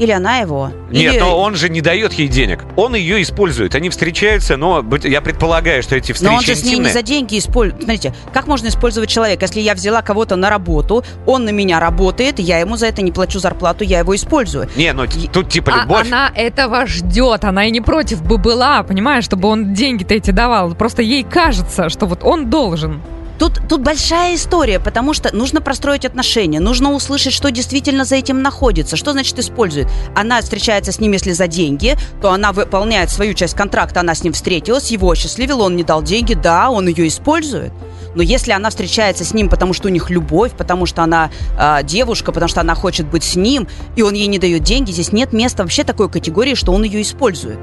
Или 0.00 0.12
она 0.12 0.38
его? 0.38 0.70
Нет, 0.90 1.12
Или... 1.12 1.20
но 1.20 1.38
он 1.38 1.56
же 1.56 1.68
не 1.68 1.82
дает 1.82 2.14
ей 2.14 2.26
денег. 2.26 2.60
Он 2.76 2.94
ее 2.94 3.20
использует. 3.20 3.74
Они 3.74 3.90
встречаются, 3.90 4.56
но 4.56 4.82
я 5.04 5.20
предполагаю, 5.20 5.82
что 5.82 5.94
эти 5.94 6.12
встречи 6.12 6.30
Но 6.30 6.38
он 6.38 6.42
же 6.42 6.54
с 6.54 6.64
ней 6.64 6.70
интимные. 6.70 6.88
не 6.88 6.92
за 6.94 7.02
деньги 7.02 7.38
использует. 7.38 7.82
Смотрите, 7.82 8.14
как 8.32 8.46
можно 8.46 8.68
использовать 8.68 9.10
человека, 9.10 9.44
если 9.44 9.60
я 9.60 9.74
взяла 9.74 10.00
кого-то 10.00 10.36
на 10.36 10.48
работу, 10.48 11.04
он 11.26 11.44
на 11.44 11.50
меня 11.50 11.80
работает, 11.80 12.38
я 12.38 12.60
ему 12.60 12.76
за 12.76 12.86
это 12.86 13.02
не 13.02 13.12
плачу 13.12 13.40
зарплату, 13.40 13.84
я 13.84 13.98
его 13.98 14.16
использую. 14.16 14.70
Не, 14.74 14.94
ну 14.94 15.04
и... 15.04 15.28
тут 15.30 15.50
типа 15.50 15.70
а 15.74 15.82
любовь. 15.82 15.98
А 15.98 16.00
она 16.06 16.32
этого 16.34 16.86
ждет, 16.86 17.44
она 17.44 17.66
и 17.66 17.70
не 17.70 17.82
против 17.82 18.22
бы 18.22 18.38
была, 18.38 18.82
понимаешь, 18.82 19.24
чтобы 19.24 19.48
он 19.48 19.74
деньги-то 19.74 20.14
эти 20.14 20.30
давал. 20.30 20.74
Просто 20.74 21.02
ей 21.02 21.24
кажется, 21.24 21.90
что 21.90 22.06
вот 22.06 22.24
он 22.24 22.48
должен. 22.48 23.02
Тут, 23.40 23.58
тут 23.70 23.80
большая 23.80 24.34
история, 24.34 24.78
потому 24.78 25.14
что 25.14 25.34
нужно 25.34 25.62
простроить 25.62 26.04
отношения, 26.04 26.60
нужно 26.60 26.92
услышать, 26.92 27.32
что 27.32 27.50
действительно 27.50 28.04
за 28.04 28.16
этим 28.16 28.42
находится, 28.42 28.96
что 28.96 29.12
значит 29.12 29.38
использует. 29.38 29.88
Она 30.14 30.42
встречается 30.42 30.92
с 30.92 31.00
ним, 31.00 31.12
если 31.12 31.32
за 31.32 31.46
деньги, 31.46 31.96
то 32.20 32.32
она 32.32 32.52
выполняет 32.52 33.08
свою 33.08 33.32
часть 33.32 33.54
контракта, 33.54 34.00
она 34.00 34.14
с 34.14 34.22
ним 34.22 34.34
встретилась, 34.34 34.90
его 34.90 35.10
осчастливила, 35.10 35.62
он 35.62 35.74
не 35.74 35.84
дал 35.84 36.02
деньги, 36.02 36.34
да, 36.34 36.68
он 36.68 36.86
ее 36.86 37.08
использует. 37.08 37.72
Но 38.14 38.22
если 38.22 38.52
она 38.52 38.68
встречается 38.68 39.24
с 39.24 39.32
ним, 39.32 39.48
потому 39.48 39.72
что 39.72 39.88
у 39.88 39.90
них 39.90 40.10
любовь, 40.10 40.52
потому 40.52 40.84
что 40.84 41.02
она 41.02 41.30
э, 41.58 41.82
девушка, 41.82 42.32
потому 42.32 42.50
что 42.50 42.60
она 42.60 42.74
хочет 42.74 43.06
быть 43.06 43.24
с 43.24 43.36
ним, 43.36 43.66
и 43.96 44.02
он 44.02 44.12
ей 44.12 44.26
не 44.26 44.38
дает 44.38 44.64
деньги, 44.64 44.90
здесь 44.90 45.12
нет 45.12 45.32
места 45.32 45.62
вообще 45.62 45.82
такой 45.82 46.10
категории, 46.10 46.54
что 46.54 46.72
он 46.72 46.82
ее 46.82 47.00
использует. 47.00 47.58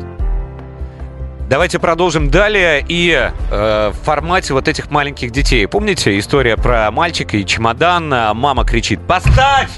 Давайте 1.50 1.80
продолжим 1.80 2.30
далее 2.30 2.84
и 2.86 3.10
э, 3.52 3.92
в 3.94 4.04
формате 4.04 4.54
вот 4.54 4.68
этих 4.68 4.92
маленьких 4.92 5.32
детей. 5.32 5.66
Помните 5.66 6.20
история 6.20 6.58
про 6.58 6.92
мальчика 6.92 7.38
и 7.38 7.46
чемодан? 7.46 8.10
Мама 8.10 8.66
кричит 8.66 9.00
«Поставь!» 9.08 9.72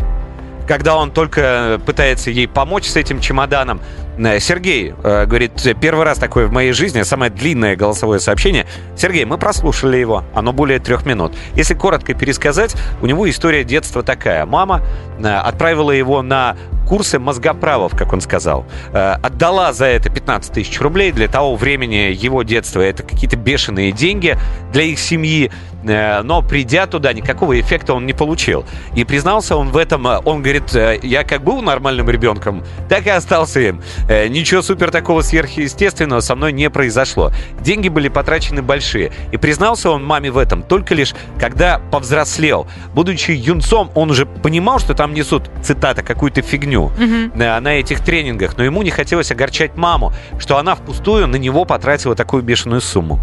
Когда 0.67 0.95
он 0.95 1.11
только 1.11 1.79
пытается 1.85 2.31
ей 2.31 2.47
помочь 2.47 2.85
с 2.85 2.95
этим 2.95 3.21
чемоданом. 3.21 3.81
Э, 4.17 4.39
Сергей 4.39 4.95
э, 5.03 5.25
говорит, 5.27 5.51
первый 5.79 6.05
раз 6.05 6.17
такое 6.17 6.47
в 6.47 6.51
моей 6.51 6.71
жизни, 6.71 7.03
самое 7.03 7.31
длинное 7.31 7.75
голосовое 7.75 8.19
сообщение. 8.19 8.65
Сергей, 8.97 9.25
мы 9.25 9.37
прослушали 9.37 9.97
его, 9.97 10.23
оно 10.33 10.53
более 10.53 10.79
трех 10.79 11.05
минут. 11.05 11.33
Если 11.53 11.75
коротко 11.75 12.15
пересказать, 12.15 12.75
у 13.01 13.05
него 13.05 13.29
история 13.29 13.63
детства 13.63 14.01
такая. 14.01 14.47
Мама 14.47 14.81
э, 15.19 15.27
отправила 15.27 15.91
его 15.91 16.23
на 16.23 16.57
курсы 16.89 17.19
мозгоправов, 17.19 17.95
как 17.95 18.11
он 18.13 18.19
сказал. 18.19 18.65
Э, 18.91 19.15
отдала 19.21 19.71
за 19.73 19.85
это 19.85 20.09
15 20.09 20.51
тысяч 20.51 20.81
рублей. 20.81 21.11
Для 21.11 21.27
того 21.27 21.55
времени 21.55 22.11
его 22.11 22.41
детства 22.43 22.81
это 22.81 23.03
какие-то 23.03 23.37
бешеные 23.37 23.91
деньги 23.91 24.37
для 24.73 24.83
их 24.83 24.99
семьи. 24.99 25.51
Э, 25.83 26.21
но 26.21 26.41
придя 26.41 26.85
туда, 26.87 27.13
никакого 27.13 27.59
эффекта 27.59 27.93
он 27.93 28.05
не 28.05 28.13
получил. 28.13 28.65
И 28.95 29.03
признался 29.03 29.55
он 29.55 29.69
в 29.69 29.77
этом, 29.77 30.07
э, 30.07 30.19
он 30.25 30.41
говорит, 30.41 30.73
я 31.03 31.23
как 31.23 31.43
был 31.43 31.61
нормальным 31.61 32.09
ребенком, 32.09 32.63
так 32.87 33.05
и 33.05 33.09
остался 33.09 33.59
им. 33.59 33.81
Ничего 34.07 34.61
супер 34.61 34.91
такого 34.91 35.21
сверхъестественного 35.21 36.19
со 36.21 36.35
мной 36.35 36.51
не 36.51 36.69
произошло. 36.69 37.31
Деньги 37.61 37.89
были 37.89 38.09
потрачены 38.09 38.61
большие. 38.61 39.11
И 39.31 39.37
признался 39.37 39.89
он 39.89 40.03
маме 40.03 40.31
в 40.31 40.37
этом 40.37 40.63
только 40.63 40.93
лишь, 40.93 41.13
когда 41.39 41.79
повзрослел. 41.91 42.67
Будучи 42.93 43.31
юнцом, 43.31 43.91
он 43.95 44.11
уже 44.11 44.25
понимал, 44.25 44.79
что 44.79 44.93
там 44.93 45.13
несут, 45.13 45.49
цитата, 45.63 46.01
какую-то 46.03 46.41
фигню 46.41 46.85
угу. 46.85 47.31
на 47.35 47.73
этих 47.73 48.03
тренингах, 48.03 48.57
но 48.57 48.63
ему 48.63 48.81
не 48.81 48.91
хотелось 48.91 49.31
огорчать 49.31 49.75
маму, 49.77 50.13
что 50.39 50.57
она 50.57 50.75
впустую 50.75 51.27
на 51.27 51.35
него 51.35 51.65
потратила 51.65 52.15
такую 52.15 52.43
бешеную 52.43 52.81
сумму. 52.81 53.19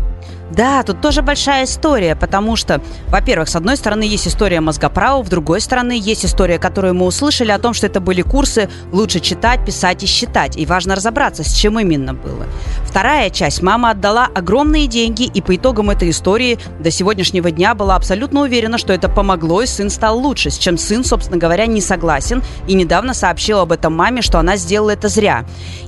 Да, 0.51 0.85
тут 0.85 1.01
тоже 1.01 1.23
большая 1.23 1.65
история, 1.65 2.15
потому 2.15 2.55
что, 2.55 2.81
во-первых, 3.09 3.49
с 3.49 3.57
одной 3.57 3.77
стороны 3.77 4.05
есть 4.05 4.29
история 4.29 4.61
мозгоправа, 4.61 5.25
с 5.25 5.29
другой 5.29 5.61
стороны 5.61 5.99
есть 5.99 6.25
история, 6.25 6.59
которую 6.59 6.95
мы 6.95 7.07
услышали 7.07 7.51
о 7.51 7.59
том, 7.59 7.75
что 7.75 7.87
это 7.87 8.01
были 8.01 8.23
курсы 8.23 8.69
«Лучше 8.93 9.19
читать, 9.19 9.65
писать 9.65 10.05
и 10.05 10.07
считать». 10.07 10.57
И 10.57 10.65
важно 10.65 10.95
разобраться, 10.95 11.43
с 11.43 11.53
чем 11.53 11.81
именно 11.81 12.15
было. 12.15 12.47
Вторая 12.85 13.31
часть. 13.31 13.61
Мама 13.61 13.91
отдала 13.91 14.29
огромные 14.33 14.87
деньги, 14.87 15.25
и 15.25 15.41
по 15.41 15.57
итогам 15.57 15.91
этой 15.91 16.11
истории 16.11 16.59
до 16.79 16.93
сегодняшнего 16.93 17.51
дня 17.51 17.75
была 17.75 17.97
абсолютно 17.97 18.43
уверена, 18.43 18.79
что 18.79 18.93
это 18.93 19.09
помогло, 19.09 19.63
и 19.63 19.67
сын 19.67 19.91
стал 19.91 20.19
лучше, 20.19 20.51
с 20.51 20.59
чем 20.59 20.79
сын, 20.79 21.05
собственно 21.05 21.39
говоря, 21.39 21.67
не 21.67 21.81
согласен, 21.81 22.43
и 22.69 22.75
недавно 22.75 23.15
сообщил 23.15 23.59
об 23.59 23.73
этом 23.73 23.97
маме, 23.97 24.23
что 24.23 24.39
она 24.39 24.57
сделала 24.57 24.91
это 24.91 25.09
зря. 25.09 25.45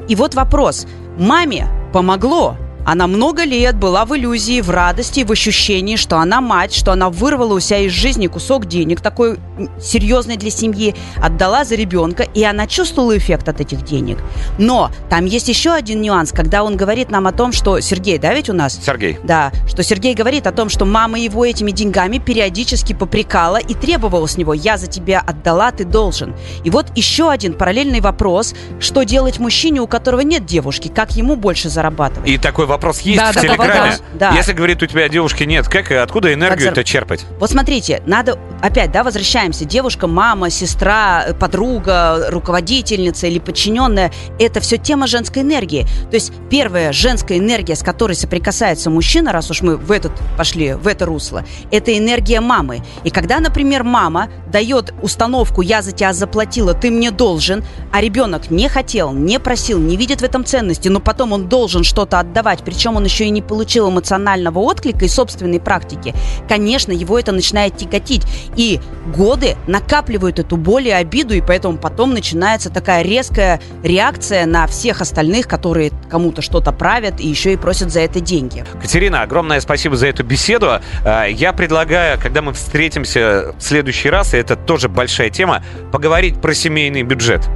И 0.08 0.16
вот 0.16 0.34
вопрос. 0.34 0.86
Маме 1.16 1.68
помогло, 1.92 2.56
она 2.90 3.06
много 3.06 3.44
лет 3.44 3.76
была 3.76 4.06
в 4.06 4.16
иллюзии, 4.16 4.62
в 4.62 4.70
радости, 4.70 5.22
в 5.22 5.30
ощущении, 5.30 5.96
что 5.96 6.16
она 6.16 6.40
мать, 6.40 6.72
что 6.72 6.90
она 6.90 7.10
вырвала 7.10 7.52
у 7.52 7.60
себя 7.60 7.80
из 7.80 7.92
жизни 7.92 8.28
кусок 8.28 8.64
денег, 8.64 9.02
такой 9.02 9.36
серьезный 9.78 10.38
для 10.38 10.50
семьи, 10.50 10.94
отдала 11.22 11.66
за 11.66 11.74
ребенка, 11.74 12.22
и 12.22 12.42
она 12.42 12.66
чувствовала 12.66 13.18
эффект 13.18 13.46
от 13.50 13.60
этих 13.60 13.84
денег. 13.84 14.16
Но 14.56 14.90
там 15.10 15.26
есть 15.26 15.48
еще 15.48 15.72
один 15.72 16.00
нюанс, 16.00 16.32
когда 16.32 16.64
он 16.64 16.78
говорит 16.78 17.10
нам 17.10 17.26
о 17.26 17.32
том, 17.32 17.52
что 17.52 17.78
Сергей, 17.80 18.16
да, 18.16 18.32
ведь 18.32 18.48
у 18.48 18.54
нас? 18.54 18.80
Сергей. 18.82 19.18
Да, 19.22 19.52
что 19.66 19.82
Сергей 19.82 20.14
говорит 20.14 20.46
о 20.46 20.52
том, 20.52 20.70
что 20.70 20.86
мама 20.86 21.18
его 21.18 21.44
этими 21.44 21.72
деньгами 21.72 22.16
периодически 22.16 22.94
попрекала 22.94 23.58
и 23.58 23.74
требовала 23.74 24.26
с 24.26 24.38
него, 24.38 24.54
я 24.54 24.78
за 24.78 24.86
тебя 24.86 25.22
отдала, 25.26 25.72
ты 25.72 25.84
должен. 25.84 26.34
И 26.64 26.70
вот 26.70 26.86
еще 26.96 27.30
один 27.30 27.52
параллельный 27.52 28.00
вопрос, 28.00 28.54
что 28.80 29.02
делать 29.02 29.38
мужчине, 29.38 29.82
у 29.82 29.86
которого 29.86 30.22
нет 30.22 30.46
девушки, 30.46 30.88
как 30.88 31.16
ему 31.16 31.36
больше 31.36 31.68
зарабатывать? 31.68 32.26
И 32.26 32.38
такой 32.38 32.64
вопрос 32.64 32.77
есть 33.02 33.18
Да, 33.18 33.32
в 33.32 33.34
да, 33.34 33.40
Телеграме. 33.40 33.96
да, 34.14 34.30
да. 34.30 34.36
Если, 34.36 34.52
говорит, 34.52 34.82
у 34.82 34.86
тебя 34.86 35.08
девушки 35.08 35.44
нет, 35.44 35.68
как 35.68 35.90
и 35.90 35.94
откуда 35.94 36.32
энергию 36.32 36.68
Как 36.68 36.78
это 36.78 36.84
черпать? 36.84 37.24
Вот 37.38 37.50
смотрите, 37.50 38.02
надо 38.06 38.38
опять, 38.60 38.92
да, 38.92 39.04
возвращаемся. 39.04 39.64
Девушка, 39.64 40.06
мама, 40.06 40.50
сестра, 40.50 41.24
э, 41.26 41.34
подруга, 41.34 42.26
руководительница 42.30 43.26
или 43.26 43.38
подчиненная– 43.38 44.12
это 44.38 44.60
все 44.60 44.76
тема 44.78 45.06
женской 45.06 45.42
энергии. 45.42 45.86
То 46.10 46.14
есть 46.14 46.32
первая 46.50 46.92
женская 46.92 47.38
энергия, 47.38 47.76
с 47.76 47.82
которой 47.82 48.14
соприкасается 48.14 48.90
мужчина, 48.90 49.32
раз 49.32 49.50
уж 49.50 49.62
мы 49.62 49.76
в 49.76 49.92
этот 49.92 50.12
пошли, 50.36 50.74
в 50.74 50.86
это 50.86 51.06
русло, 51.06 51.44
это 51.70 51.96
энергия 51.96 52.40
мамы. 52.40 52.82
И 53.04 53.10
когда, 53.10 53.40
например, 53.40 53.84
мама 53.84 54.28
дает 54.50 54.92
установку 55.02 55.62
«я 55.62 55.82
за 55.82 55.92
тебя 55.92 56.12
заплатила, 56.12 56.74
ты 56.74 56.90
мне 56.90 57.10
должен», 57.10 57.64
а 57.92 58.00
ребенок 58.00 58.50
не 58.50 58.68
хотел, 58.68 59.12
не 59.12 59.38
просил, 59.38 59.78
не 59.78 59.96
видит 59.96 60.20
в 60.20 60.24
этом 60.24 60.44
ценности, 60.44 60.88
но 60.88 61.00
потом 61.00 61.32
он 61.32 61.48
должен 61.48 61.84
что-то 61.84 62.20
отдавать, 62.20 62.57
причем 62.64 62.96
он 62.96 63.04
еще 63.04 63.24
и 63.24 63.30
не 63.30 63.42
получил 63.42 63.90
эмоционального 63.90 64.58
отклика 64.58 65.04
и 65.04 65.08
собственной 65.08 65.60
практики, 65.60 66.14
конечно, 66.48 66.92
его 66.92 67.18
это 67.18 67.32
начинает 67.32 67.76
тяготить. 67.76 68.22
И 68.56 68.80
годы 69.14 69.56
накапливают 69.66 70.38
эту 70.38 70.56
боль 70.56 70.88
и 70.88 70.90
обиду, 70.90 71.34
и 71.34 71.40
поэтому 71.40 71.78
потом 71.78 72.12
начинается 72.12 72.70
такая 72.70 73.02
резкая 73.02 73.60
реакция 73.82 74.46
на 74.46 74.66
всех 74.66 75.00
остальных, 75.00 75.48
которые 75.48 75.92
кому-то 76.10 76.42
что-то 76.42 76.72
правят 76.72 77.20
и 77.20 77.28
еще 77.28 77.52
и 77.52 77.56
просят 77.56 77.90
за 77.92 78.00
это 78.00 78.20
деньги. 78.20 78.64
Катерина, 78.80 79.22
огромное 79.22 79.60
спасибо 79.60 79.96
за 79.96 80.06
эту 80.08 80.24
беседу. 80.24 80.80
А, 81.04 81.26
Я 81.26 81.52
предлагаю, 81.52 82.18
когда 82.20 82.42
мы 82.42 82.52
встретимся 82.52 83.54
в 83.58 83.62
следующий 83.62 84.10
раз, 84.10 84.34
и 84.34 84.36
это 84.36 84.56
тоже 84.56 84.88
большая 84.88 85.30
тема, 85.30 85.62
поговорить 85.92 86.40
про 86.40 86.54
семейный 86.54 87.02
бюджет. 87.02 87.48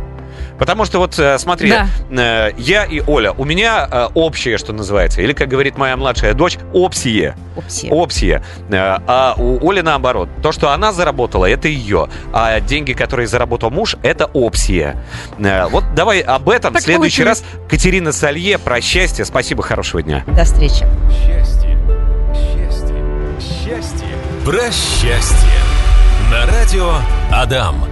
Потому 0.62 0.84
что 0.84 1.00
вот 1.00 1.18
э, 1.18 1.38
смотри, 1.40 1.70
Да. 1.70 1.88
э, 2.08 2.52
я 2.56 2.84
и 2.84 3.00
Оля, 3.04 3.32
у 3.32 3.44
меня 3.44 3.88
э, 3.90 4.08
общее, 4.14 4.58
что 4.58 4.72
называется, 4.72 5.20
или, 5.20 5.32
как 5.32 5.48
говорит 5.48 5.76
моя 5.76 5.96
младшая 5.96 6.34
дочь. 6.34 6.56
Опсия. 6.72 7.34
Э, 8.70 8.98
А 9.08 9.34
у 9.36 9.68
Оли 9.68 9.80
наоборот. 9.80 10.28
То, 10.40 10.52
что 10.52 10.70
она 10.70 10.92
заработала, 10.92 11.46
это 11.50 11.66
ее. 11.66 12.06
А 12.32 12.60
деньги, 12.60 12.92
которые 12.92 13.26
заработал 13.26 13.70
муж, 13.72 13.96
это. 14.04 14.26
Э, 15.40 15.66
Вот 15.68 15.82
давай 15.96 16.20
об 16.20 16.48
этом 16.48 16.72
Так 16.74 16.82
в 16.82 16.84
следующий 16.84 17.24
получилось. 17.24 17.42
раз. 17.54 17.68
Катерина 17.68 18.12
Салье, 18.12 18.56
про 18.58 18.80
счастье. 18.80 19.24
Спасибо, 19.24 19.64
хорошего 19.64 20.00
дня. 20.00 20.22
До 20.28 20.44
встречи. 20.44 20.86
Счастье. 21.26 21.76
Счастье. 22.32 22.96
Счастье. 23.64 24.06
Про 24.44 24.70
счастье. 24.70 25.48
На 26.30 26.46
радио 26.46 26.92
Адам. 27.32 27.84